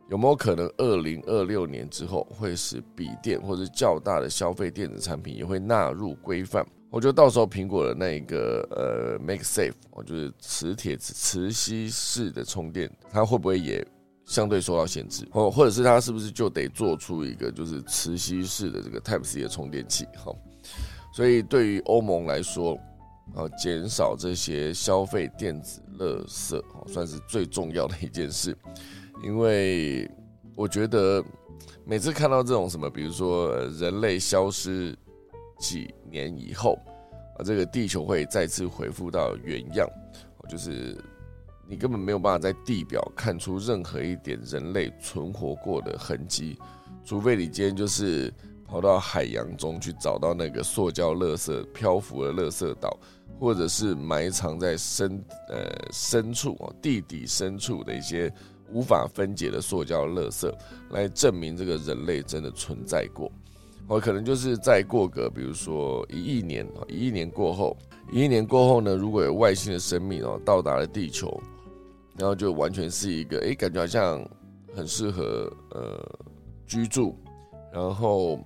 [0.09, 6.65] 有没有可能二零二六年之后会使笔电或者较大的消费电子产品也会纳入规范？
[6.91, 13.85] 我觉得到时候苹果的那个呃，Make Safe，我就是磁铁磁吸式的充电，它会不会也
[14.25, 15.27] 相对受到限制？
[15.31, 20.05] 哦，或者是它是不是就得做出一个就是磁吸式的这个 Type C 的充电器？
[20.15, 20.31] 哈，
[21.13, 22.75] 所以对于欧盟来说，
[23.33, 28.55] 啊，减少这些消费电子垃圾，算是最重要的一件事。
[29.23, 30.09] 因为
[30.55, 31.23] 我觉得
[31.85, 34.95] 每次看到这种什么，比如说人类消失。
[35.57, 36.77] 几年以后
[37.37, 39.87] 啊，这个地球会再次恢复到原样，
[40.49, 40.97] 就是
[41.65, 46.59] 你根本没有办法在地表看出任何一点人类存活过的痕迹，
[47.05, 48.31] 除非你今天就是
[48.67, 52.99] 跑到海洋中去找到那个塑胶垃圾漂浮的垃圾岛，
[53.39, 58.29] 或者是埋藏在深呃深处啊地底深处的一些
[58.71, 60.53] 无法分解的塑胶垃圾，
[60.89, 63.31] 来证明这个人类真的存在过。
[63.87, 67.77] 我可能就是再过个，比如说一亿年一亿年过后，
[68.11, 71.39] 一亿年过后呢，如果有外星的生命哦到达了地球，
[72.17, 74.27] 然后就完全是一个，哎，感觉好像
[74.75, 76.03] 很适合呃
[76.65, 77.15] 居住，
[77.71, 78.39] 然后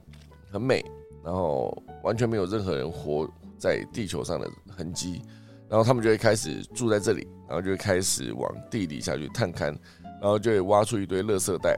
[0.51, 0.83] 很美，
[1.23, 3.25] 然后完全没有任何人活
[3.57, 5.21] 在地球上的痕迹，
[5.69, 9.73] 然后他们就会开始住在这里，然后就会开始往地底下去探勘，
[10.21, 11.77] 然后就会挖出一堆垃圾袋。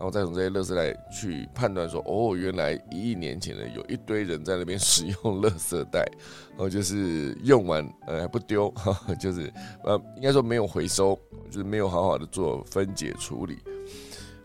[0.00, 6.08] 然后再从这些垃圾袋去判断说，哦，原来一亿年前呢，有一堆人在那边 使用垃圾袋，
[6.50, 8.72] 然后就是用完呃还不丢，
[9.18, 11.18] 就是呃应该说没有回收，
[11.50, 13.58] 就是没有好好的做分解处理。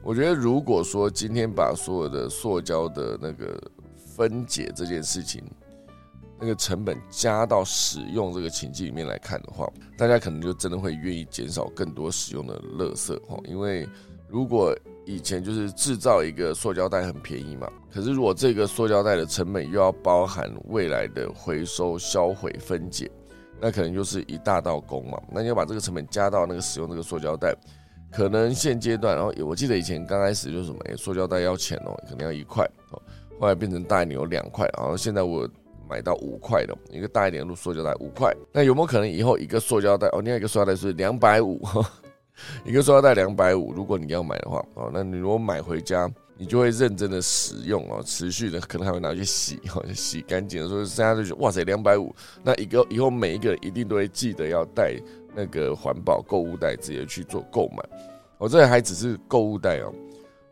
[0.02, 3.62] 我觉得如果说今天把所有的塑胶的那个
[3.96, 5.44] 分解这件事情，
[6.44, 9.66] 那个成本加到使用这个情境里面来看的话，
[9.98, 13.88] 大家可能就真的会愿意减少更多使用的垃圾哈，因为
[14.28, 23.10] 如果以前就是制造一个塑胶袋很便宜嘛，可是如果这个塑胶袋的成本又要包含未来的回收、销毁、分解，
[23.62, 25.18] 那可能就是一大道工嘛。
[25.32, 27.56] 那你要把这个成本加到那个使用这个塑胶袋，
[28.12, 33.02] 可能现阶段，然后我记得以前刚开始就是什么，塑胶袋要钱哦，可能要一块哦，
[33.40, 35.50] 后来变成大牛两块，然后现在我
[35.90, 41.62] 买到五块的一个大一点的塑胶袋五块，那有没有可能以后一个塑胶袋哦，另外一个塑胶袋是两百五？
[42.66, 54.96] 一个塑料袋两百五，如果你要买的话，哦，那你如果买回家，你就会认真的使用哦，持续的可能还会拿去洗，哦，洗干净的时候，大家就觉得哇塞，两百五，那一个以后每一个人一定都会记得要带
[55.36, 57.84] 那个环保购物袋，直接去做购买。
[58.40, 59.94] 我这还只是购物袋哦。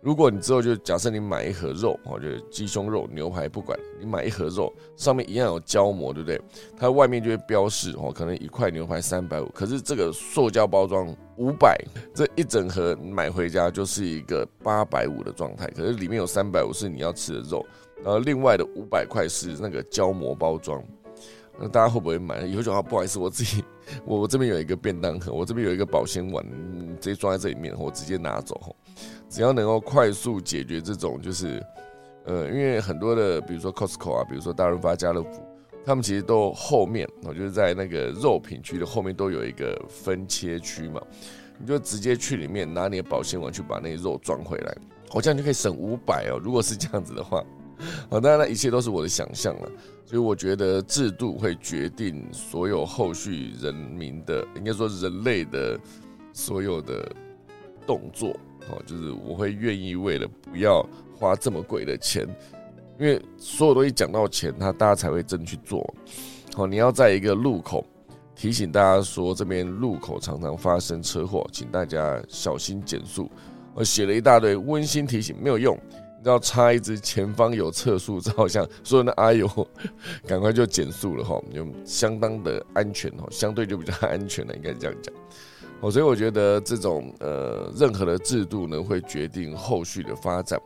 [0.01, 6.41] 如果你之后就假设你买一盒肉，哦，就鸡胸肉、牛排，不管你买一盒肉，上面一样有胶膜，对不对？
[6.75, 11.79] 它外面就会标示哦，可能一块牛排三百五，可是这个塑胶包装五百，
[12.15, 15.67] 这一整盒买回家就是一个八百五的状态。
[15.67, 17.63] 可是里面有三百五是你要吃的肉，
[18.03, 20.83] 然后另外的五百块是那个胶膜包装。
[21.59, 22.41] 那大家会不会买？
[22.41, 23.63] 以后就啊，不好意思，我自己，
[24.05, 26.45] 我我这边有一个便当盒，我这边有一个保鲜碗，
[26.99, 28.75] 直接装在这里面，我直接拿走。
[29.29, 31.63] 只要能够快速解决这种，就是，
[32.25, 35.41] 呃，因为很多的，比如说 Costco 啊，比如说大润发、家乐福，
[35.85, 41.01] 他们其实都后面，我就是在那个肉品区的后面都有一个分切区嘛，
[41.57, 44.77] 你就直接去里面拿你的保鲜碗去把那些肉装回来，
[45.13, 46.37] 我这样就可以省五百哦。
[46.43, 47.39] 如果是这样子的话，
[48.09, 49.71] 啊，当然了，一切都是我的想象了，
[50.05, 55.79] 所以我觉得制度会决定所有后续人民的，应该说人类的
[56.33, 57.09] 所有的
[57.87, 58.35] 动作。
[58.69, 60.85] 哦，就是我会愿意为了不要
[61.15, 62.27] 花这么贵的钱，
[62.99, 65.81] 因为所有东西讲到钱，他大家才会真去做。
[66.53, 67.83] 好，你要在一个路口
[68.35, 73.29] 提醒大家说，这边路口常常发生车祸，请大家小心减速。
[73.73, 75.75] 我写了一大堆温馨提醒，没有用。
[76.21, 79.49] 你知道插一支前方有测速照相，所有的阿友
[80.27, 85.11] 赶快就减速了哈，就相当的安全哈，相对就比较安全了，应该这样讲。
[85.79, 90.61] 哦，所以我觉得这种呃任何的制度呢，会决定后续的发展。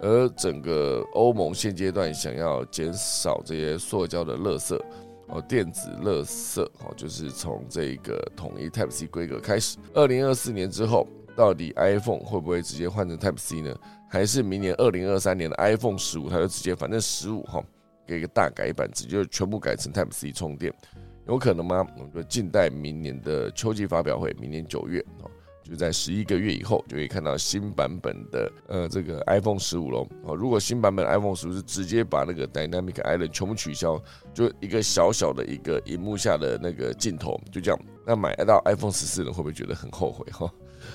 [0.00, 4.80] 而整个欧盟现阶段想要减少这些塑胶的垃圾
[5.26, 9.76] 哦，电子垃圾哦，就是从这个统一 Type C 规格开始。
[9.92, 13.74] 二零二四年之后，到底 iPhone 会不会直接换成 Type C 呢？
[14.12, 17.62] 还是明年二零二三年的 iPhone 十五，它就直接反正十五哈
[18.04, 20.74] 给一个大改版，直接全部改成 Type C 充电，
[21.28, 21.86] 有可能吗？
[21.96, 25.30] 我们就静待明年的秋季发表会，明年九月哦。
[25.62, 30.04] 就在十一个月以后，就可以看到新版本的呃这个 iPhone 十五喽。
[30.24, 34.02] 哦，如果新版本 iPhone 十五是直接把那个 Dynamic Island 全部取消，
[34.34, 40.52] 就一个小小的一个荧幕下的那个镜头，就这样，那买到 iPhone 十四的会不会觉得很后悔哈？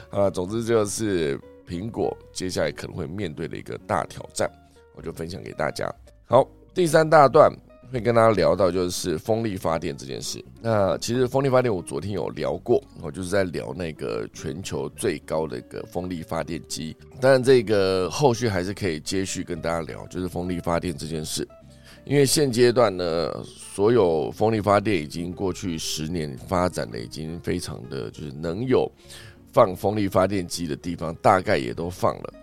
[0.10, 4.50] 啊，总之就是苹果接下来可能会面对的一个大挑战，
[4.96, 5.94] 我就分享给大家。
[6.26, 7.52] 好，第三大段。
[7.92, 10.44] 会跟大家聊到就是风力发电这件事。
[10.60, 16.98] 那其实风力发电我昨天有聊过，我就是在聊那个全球最高的一个风力发电机。
[17.22, 21.48] 当然，这个后续还是可以接续跟大家聊，就是风力发电这件事。
[22.06, 28.92] 因为现阶段呢，所有风力发电已经过去十年发展的已经非常的就是能有
[29.56, 32.34] 放风力发电机的地方，大概也都放了，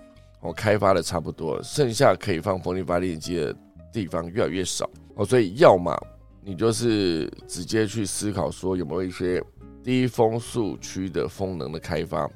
[0.40, 3.54] 我开发的差不多，剩下可以放风力发电机的
[3.92, 4.88] 地方越来越少。
[5.16, 5.94] 哦，所以要么
[6.42, 9.44] 你就是直接去思考说有没有一些
[9.84, 12.26] 低风速区的风能的开发，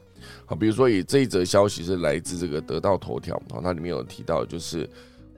[0.45, 4.87] 好，比如说以这一则消息是来自这个得到头条，哦，它里面有提到就是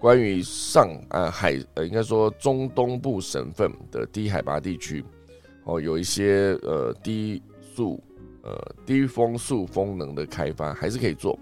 [0.01, 5.05] 关于上啊海呃应该说中东部省份的低海拔地区，
[5.63, 7.41] 哦，有一些呃低
[7.77, 8.03] 速
[8.49, 11.39] 呃低风速风能的开发还是可以做。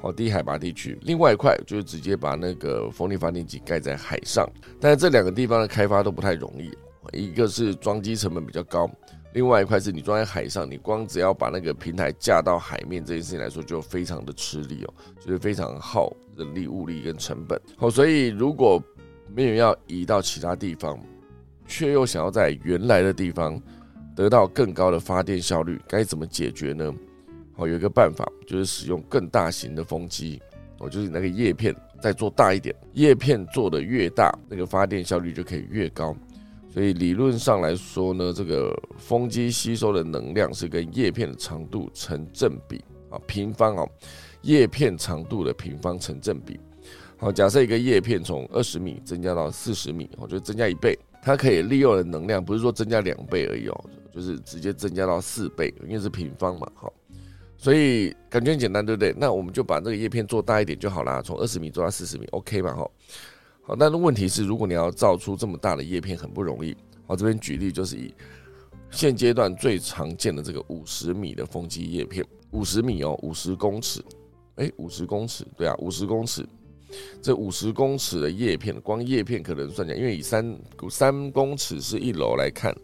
[0.00, 4.48] 哦，低海拔地区，另外一块就是直接把那个风力发电机盖在海上，
[4.80, 6.70] 但是这两个地方的开发都不太容易，
[7.12, 8.88] 一个是装机成本比较高，
[9.32, 17.60] 另外一块是你装在海上，你光只要把那个平台架到海面这件事情来说，就非常的吃力哦，就是非常耗人力物力跟成本。
[17.78, 18.80] 哦，所以如果
[19.34, 20.96] 没有要移到其他地方，
[21.66, 23.60] 却又想要在原来的地方
[24.18, 26.92] 得到更高的发电效率，该怎么解决呢？
[27.52, 30.42] 好，有一个办法，就是使用更大型的风机，
[30.80, 36.16] 哦，就是你那个叶片再做大一点，叶片做的越大，那个发电效率就可以越高。
[36.68, 43.88] 所以理论上来说呢，这个风机吸收的能量是跟叶片的长度成正比啊，平方哦，
[44.42, 46.58] 叶片长度的平方成正比。
[47.18, 53.84] 好，假设一个叶片从二十米增加到四十米，我就增加一倍，它可以利用的能量不是说增加两倍而已哦，
[54.18, 56.92] 就是直接增加到四倍，因为是平方嘛，好。
[57.56, 59.14] 所以感觉很简单，对不对？
[59.16, 62.74] 那我们就把这个叶片做大一点就好啦，从二十米做到四十米，OK 嘛？
[62.74, 62.90] 哈，
[63.62, 63.76] 好。
[63.76, 66.76] 但是问题是，如果你要造出这么大的叶片，很不容易。
[67.06, 68.12] 我这边举例就是以
[68.90, 74.02] 现阶段最常见的这个五十米的风机叶片，五十米哦，五十公尺，
[74.56, 76.44] 哎，五十公尺，对啊，五十公尺。
[77.20, 82.74] 这五十公尺的叶片，光叶片可能算起来，因为以三三公尺是一楼来看，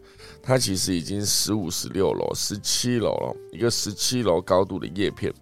[0.45, 3.35] 它其实已经十五、十六楼、十七楼了。
[3.51, 5.33] 一个十七楼高度的叶片，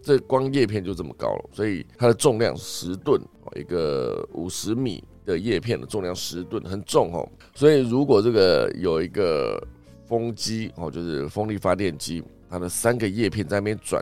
[0.00, 7.28] 这光叶片就这么高了，所以它的重量十吨哦，一个五十米的叶片的重量十吨，很重哦。
[7.52, 9.60] 所以如果这个有一个
[10.06, 14.00] 风机哦，就是风力发电机，它的三个叶片在那边转，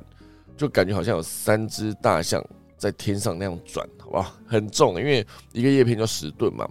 [0.56, 2.44] 就感觉好像有三只大象。
[2.76, 4.34] 在天上那样转，好不好？
[4.44, 6.68] 很重，因为一个叶片就十吨嘛。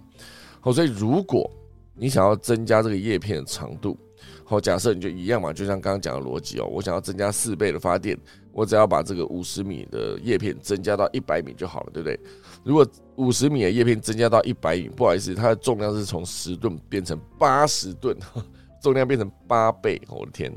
[0.60, 1.50] 好，所以如果
[1.94, 3.96] 你想要增加这个叶片的长度，
[4.44, 8.18] 好，假设你就一样嘛，就像刚刚讲的逻辑哦，我想要增加四倍的发电，
[8.52, 12.18] 我只要把这个五十米的叶片增加到一百米就好了，对不对？
[12.64, 18.16] 如果五十米的叶片增加到一百米，不好意思，它的重量是从十吨变成八十吨，
[18.82, 20.52] 重量变成八倍，我的天，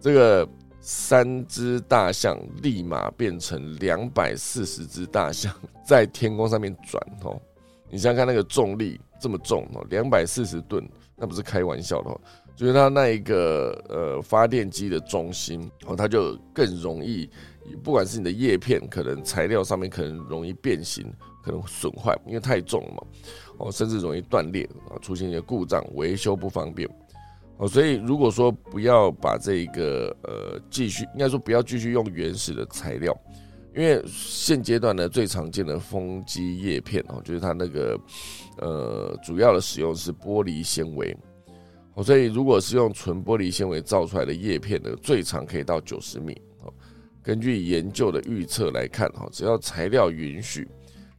[0.00, 0.48] 这个。
[0.80, 5.52] 三只大象立马变成两百四十只大象
[5.84, 7.38] 在天空上面转哦，
[7.90, 12.20] 你想想看那个重力这么重哦，两百四十吨，那不是开玩笑的哦。
[12.56, 17.30] 就是它那一个呃发电机的中心哦，它就更容易，
[17.84, 21.06] 不管是你的叶片可能材料上面可能容易变形，
[21.40, 23.02] 可能损坏，因为太重了嘛
[23.58, 26.88] 哦，甚至容易断裂啊，出现一些故障，维修不方便。
[27.58, 33.16] 哦，所以如果说不要把这个呃继续，应该说不要继续用原始的材料，
[33.78, 37.96] 因为现阶段呢最常见的风机叶片哦，就是它那个
[38.56, 41.16] 呃主要的使用是玻璃纤维，
[41.94, 46.36] 哦，所以如果是用纯玻璃纤维造出来的叶片呢，最长可以到九十米。
[46.62, 46.74] 哦，
[47.22, 50.66] 根据研究的预测来看，哈，只要材料允许，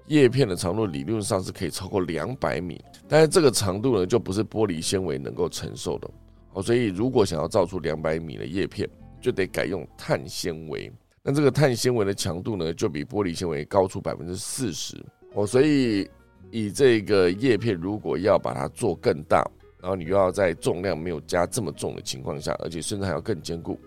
[0.07, 2.83] 叶片的长度理论上是可以超过两百米。
[3.07, 6.11] 但是这个长度呢，就不是玻璃纤维能够承受的。
[6.51, 8.85] 哦，所以如果想要造出两百米的叶片，
[9.21, 10.91] 就得改用碳纤维。
[11.23, 14.95] 那这个碳纤维的强度呢，就比玻璃纤维高出百分之四十。
[15.33, 16.09] 哦，所以
[16.51, 19.43] 以这个叶片，如果要把它做更大。
[19.81, 23.79] 然后你又要在重量没有加这么重的情况下，而且甚至还要更坚固，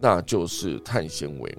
[0.00, 1.58] 那就是碳纤维。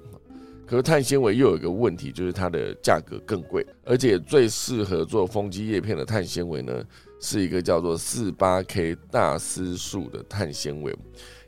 [0.65, 6.83] 可是碳纤维又有一个问题，就是它的价格更贵，而且最适合做风机叶片的碳纤维呢，
[7.21, 10.93] 是一个叫做四八 K 大丝束的碳纤维。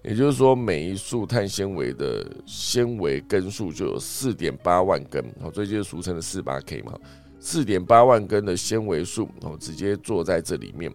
[0.04, 6.98] 也就是说，每一束碳纤维的纤维根数就有四点八万根，好，这就俗称的四八 K 嘛，
[7.40, 10.90] 四点八万根的纤维束，哦，直接做在这里面。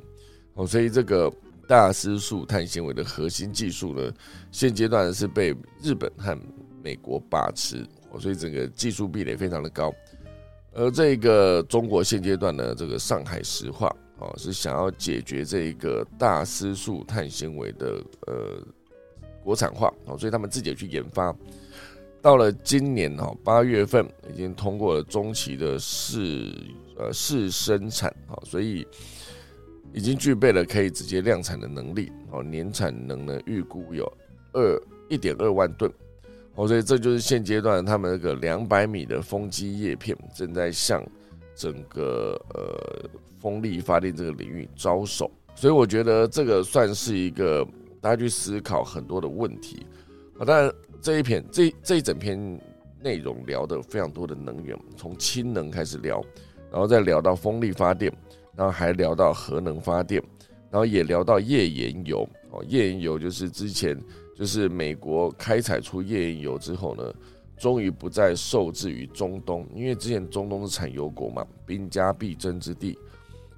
[0.54, 1.30] 哦，所以这个
[1.68, 4.12] 大丝束碳纤维的核心技术呢，
[4.50, 6.38] 现阶段是被日本和
[6.82, 9.92] 美国把持，哦，所以整个技术壁垒非常的高。
[10.72, 18.66] 而这个中国现阶段呢，这个上海石化，哦，是想要解决这一个大丝束碳纤维的呃
[19.44, 21.32] 国产化，哦，所以他们自己去研发。
[22.20, 26.52] 到了今年哈八月份，已经通过了中期的试
[26.96, 28.84] 呃试生产，哦，所以。
[29.96, 34.04] 已经具备了可以直接量产的能力哦，年产能呢预估有
[34.52, 35.88] 二一点二万吨
[36.56, 41.00] 哦，所以这就是现阶段他们那个两百米的风机叶片正在向
[41.54, 47.64] 整个呃风力发电这个领域招手，所以我觉得这个算是一个
[48.04, 49.86] 大家去思考很多的问题
[50.38, 50.44] 啊。
[50.44, 52.60] 当然这一篇这这一整篇
[53.00, 56.22] 内容聊的非常多的能源，从氢能开始聊，
[56.70, 58.12] 然后再聊到风力发电。
[58.56, 60.22] 然后还聊到核能发电，
[60.70, 64.00] 然后也聊到页岩油哦，页岩油就是之前
[64.36, 67.12] 就是美国开采出页岩油之后呢，
[67.56, 72.96] 终于不再受制于中东，因为之前中东是产油国嘛，兵家必争之地，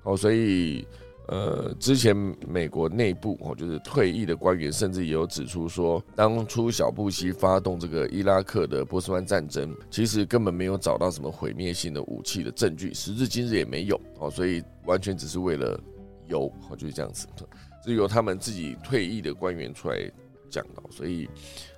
[0.05, 0.89] 哦，所以
[1.29, 2.17] 呃，之前
[2.47, 14.63] 美国内部哦，就是退役的官员甚至也有指出说，当初小布希发动这个伊拉克的波斯湾战争，其实根本没有找到什么毁灭性的武器的证据，时至今日也没有哦，所以。
[14.87, 15.77] 完全只是为了
[16.29, 17.27] 油，哦，就是这样子，
[17.85, 19.99] 是由他们自己退役的官员出来
[20.49, 21.29] 讲的，所以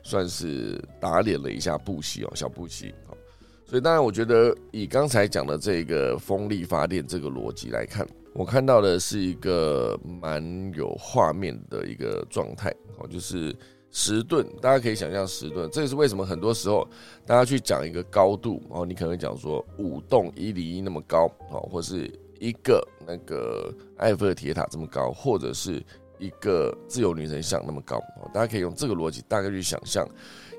[0.03, 3.17] 算是打脸了一下布希哦，小布希哦，
[3.65, 13.55] 所以当然我觉得以刚才讲的这个风力发电这个逻辑来看，我看到的是一个蛮有画面的一个状态哦，就是
[13.91, 16.87] 十吨，大家可以想象十吨，这也是为什么很多时候
[17.27, 22.11] 大家去讲一个高度哦，你可能讲说五栋一零一那么高哦，或是。
[22.41, 25.85] 一个那个埃菲尔铁塔这么高，或者是
[26.21, 28.01] 一个自由女神像那么高，
[28.33, 30.07] 大家可以用这个逻辑大概去想象。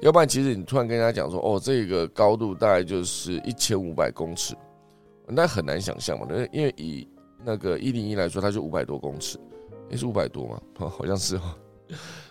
[0.02, 4.54] 要不然，其实你突然跟人家讲说，哦，这个高度大概就是一千五百公尺，
[5.26, 6.28] 那很难想象嘛。
[6.30, 7.08] 因为因为以
[7.44, 9.38] 那个一零一来说，它就五百多公尺，
[9.90, 11.42] 也是五百多嘛， 好像是哦。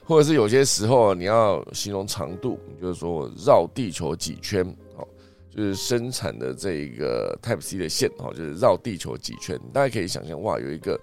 [0.05, 4.65] 或者是有些时候你要形容长度，就是说绕地球几圈
[4.97, 5.07] 哦。
[5.51, 11.01] 就是生产的这个 Type C 的线哦，就是绕地球几圈，大家可以想象哇，有一个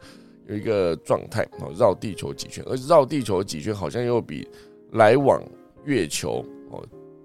[0.47, 4.47] 有一个状态哦，绕地球几圈，而绕地球几圈好像又比
[4.91, 5.43] 来往
[5.83, 6.81] 月球哦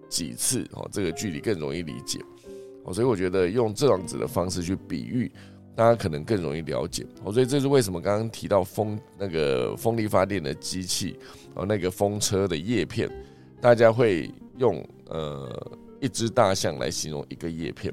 [0.08, 2.18] 几次哦这个距离更容易理解
[2.82, 5.30] 哦，所以我觉得用这样子的方式去比喻，
[5.74, 11.18] 大家可能更容易了解哦，所以这是为什么刚刚提到风那个风力发电的机器
[11.54, 13.10] 哦，那个风车的叶片，
[13.60, 15.78] 大家会用呃。
[16.02, 17.92] 一只大象来形容一个叶片，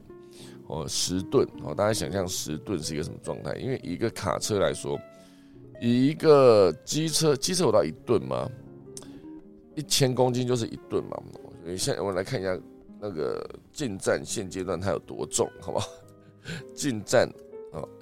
[0.67, 3.53] 哦，十吨哦，大家想象十吨是一个什么状态？
[3.55, 4.97] 因为一个卡车来说，
[5.81, 8.49] 以一个机车，机车有到一吨吗？
[9.75, 11.21] 一千公斤就是一吨嘛。
[11.65, 12.57] 所以现在我们来看一下
[12.97, 15.89] 那个进站现阶段它有多重，好不好？
[16.73, 17.29] 进站，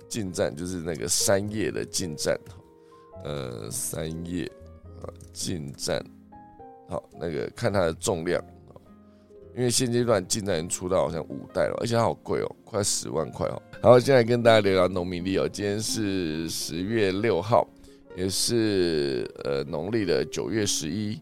[0.08, 2.40] 进站就是那个三叶的进站，
[3.24, 4.46] 呃，三叶
[5.02, 6.04] 啊，进站，
[6.88, 8.44] 好，那个看它的重量。
[9.58, 13.62] 因为现阶段进站出到好像五代了，而且它好贵哦，快十万块哦。
[13.82, 15.48] 好，现在跟大家聊聊农民历哦。
[15.48, 17.66] 今天是十月六号，
[18.18, 21.14] 也是呃农历的九月十一。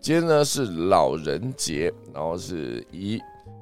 [0.00, 3.20] 今天呢是老人节，然后是以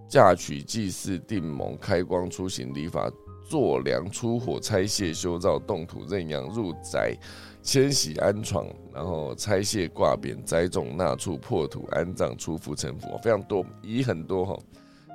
[0.09, 3.13] 嫁娶、祭祀、订盟、开光、出行、礼法、
[3.49, 7.15] 做梁、出火、拆卸、修造、动土、认养、入宅、
[7.63, 14.59] 迁徙、安床，然后拆卸、挂匾、栽种、纳畜、破土、安葬、出福、成佛，非常多，以很多哈。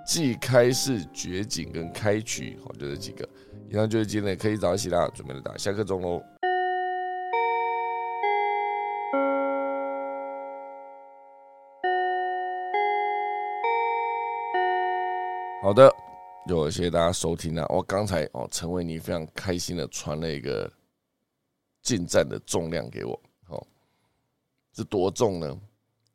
[0.06, 3.28] 即开市、掘井跟开渠，好，就这几个。
[3.70, 6.22] 以上就是今天的可以早起啦，准备了打下课钟喽。
[15.62, 15.94] 好的，
[16.58, 17.66] 有谢谢大家收听啊！
[17.70, 20.72] 我刚才哦，陈维尼非常开心的传了一个
[21.82, 23.68] 进站的重量给我，哦，
[24.74, 25.60] 是多重呢？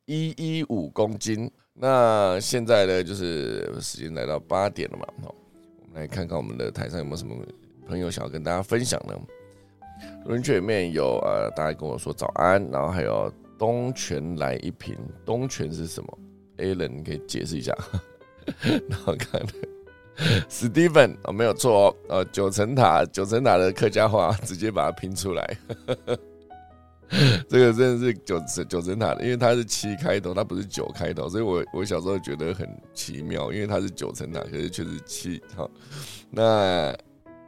[0.07, 1.51] 一一五公斤。
[1.73, 5.35] 那现在呢，就是时间来到八点了嘛，哦，
[5.83, 7.37] 我们来看看我们的台上有没有什么
[7.87, 9.15] 朋友想要跟大家分享呢？
[10.25, 16.19] 轮圈里面有呃，大家跟我说早安，然后还有东泉来一瓶，东泉是什么
[16.59, 17.77] ？Alan，你可以解释一下。
[18.89, 19.41] 然后看
[20.49, 25.59] Steven 哦，没有错哦，呃，九层塔，九层塔的客家话 直接把它拼出来。
[27.49, 35.43] 这个真的是九九层塔的，因为它是七开头，它不是九开头，所以我我小时候觉得很奇妙，因为它是九层塔，可是却是七。
[35.57, 35.71] 好，
[36.31, 36.97] 那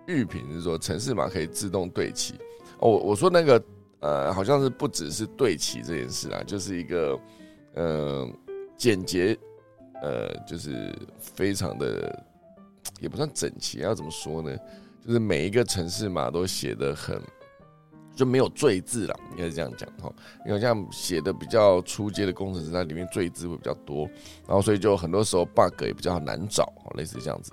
[0.07, 2.35] 玉屏是说城市码可以自动对齐。
[2.79, 3.63] 哦，我说那个
[4.01, 7.19] 呃，好像是不只是对齐这件事啊，就是一个
[7.75, 8.29] 呃
[8.77, 9.39] 简洁。
[10.03, 12.23] 呃，就是非常的，
[13.01, 14.57] 也不算整齐，要怎么说呢？
[15.07, 17.21] 就是每一个城市码都写的很，
[18.15, 20.13] 就没有赘字了，应该是这样讲哈。
[20.47, 24.09] 因为像写的比较出街的工程师，它里面赘字会比较多，
[24.47, 27.53] 然后所以就很多时候 bug 也比较难找，类似这样子。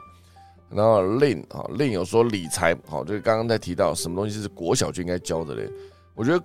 [0.69, 5.69] 然后 Lin 啊，Lin 有说理财，好，就是刚刚在提到什么东西是国小就应该教的嘞？
[6.15, 6.43] 我觉得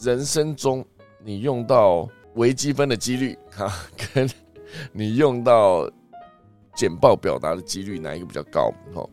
[0.00, 0.84] 人生中
[1.22, 3.72] 你用到微积分的几率哈，
[4.12, 4.28] 跟
[4.90, 5.88] 你用到
[6.74, 8.72] 简报表达的几率哪一个比较高？
[8.94, 9.08] 哦，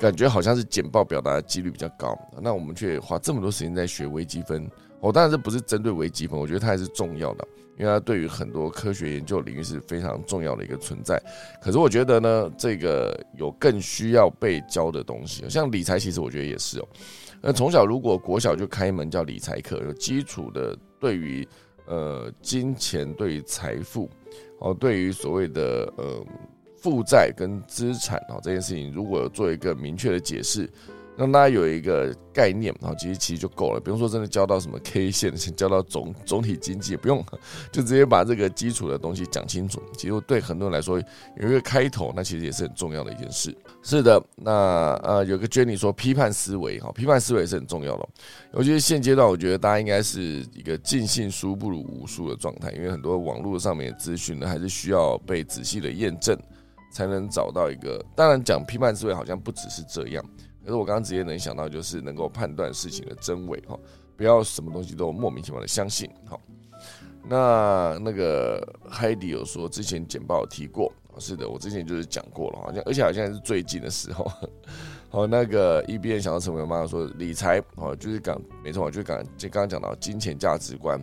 [0.00, 2.18] 感觉好像是简报表达的几率比较高。
[2.40, 4.68] 那我们却花这么多时间在学微积分。
[5.00, 7.44] 哦，当然这不是针对微积分，我觉得它还是重要的，
[7.76, 11.20] 因为它对于很多科学研究领域是非常重要的一个存在。
[11.60, 16.88] 可是我觉得呢，这个有更需要被教的东西，像理财，其实我觉得也是哦。
[17.40, 21.44] 那从小如果国小就开一门叫理财课，有基础的对于
[21.86, 24.08] 呃金钱、对于财富。
[24.60, 26.24] 哦，对于所谓的呃
[26.82, 30.68] 负债跟资产啊这件事情，如果有做一个明确的解释。
[31.14, 37.22] 让大家有一个概念，啊其实其实就够了，不用说真的教到什么 K 线， 先教到总总体经济不用，
[37.70, 39.80] 就直接把这个基础的东西讲清楚。
[39.94, 40.98] 其实对很多人来说，
[41.38, 43.54] 有一个开头，那其实也是很重要的一件事。
[43.82, 48.08] 是的，那呃，有个 Jenny 说批判思维，哈，批判思维是很重要的。
[48.54, 56.36] 尤其是现阶段，我觉得大家应该是一个尽信书不如无书的状态，因为很多网络上面的资讯呢，还是需要被仔细的验证，
[56.92, 58.04] 才能找到一个。
[58.14, 60.24] 当然，讲批判思维好像不只是这样。
[60.64, 63.76] 可是我刚刚直接能想到，就是能够判断事情的真伪哈，
[64.16, 66.38] 不要什么东西都莫名其妙的相信哈。
[67.28, 74.30] 那那个海迪有说之前简报提过，是的，我之前就是讲过了，好像而且好像是最近的时候。
[75.08, 81.00] 好， 那个一边想要成为妈妈说理财哦，就是讲没错，就是刚就刚刚讲到金钱价值观，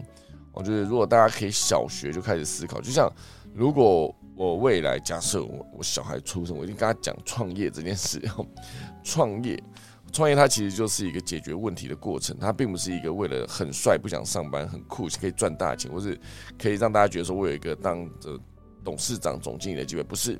[0.53, 3.11] 我觉得如果大家可以小学就开始思考，就像
[3.53, 4.15] 如果。
[4.39, 8.21] 我未来假设我我小孩出生，我一定跟他讲创业这件事。
[9.03, 9.61] 创业，
[10.13, 16.17] 创业它其实就是一个解决问题的过程，它并不是一个为了很帅不想上班很酷可以赚大钱，或是
[16.57, 18.39] 可以让大家觉得说我有一个当着
[18.81, 20.39] 董事长总经理的机会，不是。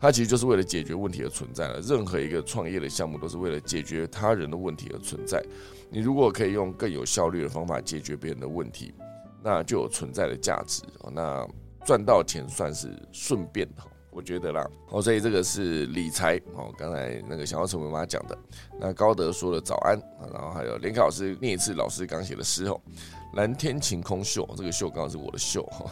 [0.00, 1.78] 它其实就是为了解决问题而存在了。
[1.82, 5.40] 任何一个创业的项目都是为了解决他人的问题而存在。
[5.88, 8.92] 你如果可以用更有效率的方法解决别人的问题，
[9.40, 10.82] 那就有存在的价值。
[11.12, 11.46] 那。
[11.84, 14.68] 赚到钱算是顺便的，我觉得啦。
[14.90, 16.72] 哦，所以这个是理财哦。
[16.76, 18.38] 刚才那个想要成为妈讲的，
[18.78, 20.00] 那高德说的早安，
[20.32, 22.80] 然后还有连凯老师念一次老师刚写的诗哦。
[23.34, 25.90] 蓝天晴空秀，这个秀刚好是我的秀哈。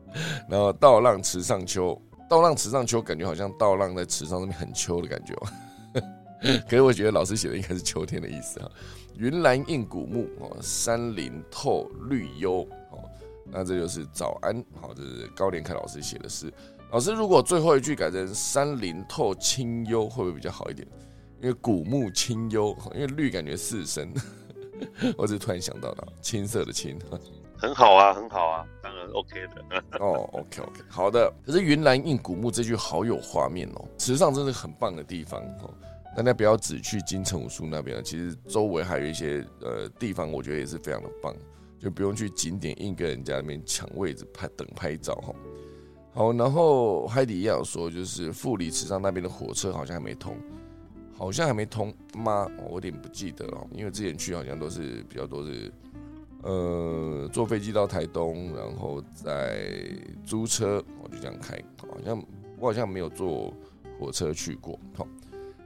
[0.48, 6.02] 然后倒浪池上秋，倒浪池上秋，感觉好像倒浪在池上那边很秋的感觉哦。
[6.68, 8.70] 可是我觉得老师写的应该是秋天的意思啊。
[9.16, 12.66] 云岚映古木哦，山林透绿幽。
[13.50, 16.52] 那这就是早安，好，这是高连凯老师写的诗。
[16.90, 20.86] 老师，如果最后一句改成山林透清幽，会不会比较好一点？
[21.40, 24.12] 因为古木清幽，因为绿感觉四声。
[25.16, 26.96] 我只是突然想到了，青色的青，
[27.56, 29.84] 很好啊，很好啊，当然 OK 的。
[29.98, 31.32] 哦，OK OK，好的。
[31.44, 35.74] 可是云岚映古木这句好有画面哦，池上真的很棒的地方哦。
[36.16, 41.34] 大家不要只去金城武树那边了，其实周围还有一些呃地方，我觉得也是非常的棒。
[41.78, 45.34] 就不用去景点硬跟人家那边抢位置拍等拍照哈。
[46.12, 50.36] 好，然后海底也有说，就是富里池上那边的火车好像还没通，
[51.16, 52.50] 好像还没通吗？
[52.66, 55.72] 我有点不记得了，因为之前去好像都是比较多是，
[56.42, 59.86] 呃，坐飞机到台东，然后再
[60.24, 62.20] 租车，我就这样开，好像
[62.58, 63.54] 我好像没有坐
[64.00, 64.76] 火车去过。
[64.96, 65.06] 好，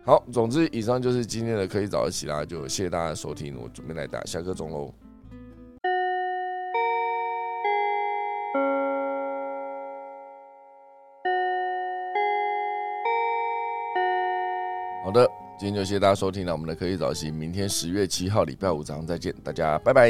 [0.05, 4.93] 好，总之以上就是今天的可以早得起啦，就谢谢大家收听，我准备来打下课钟喽。
[15.13, 20.09] 好的，今天就谢谢大家收听了我们的科技早起，明天十月七号礼拜五早上再见，大家拜拜。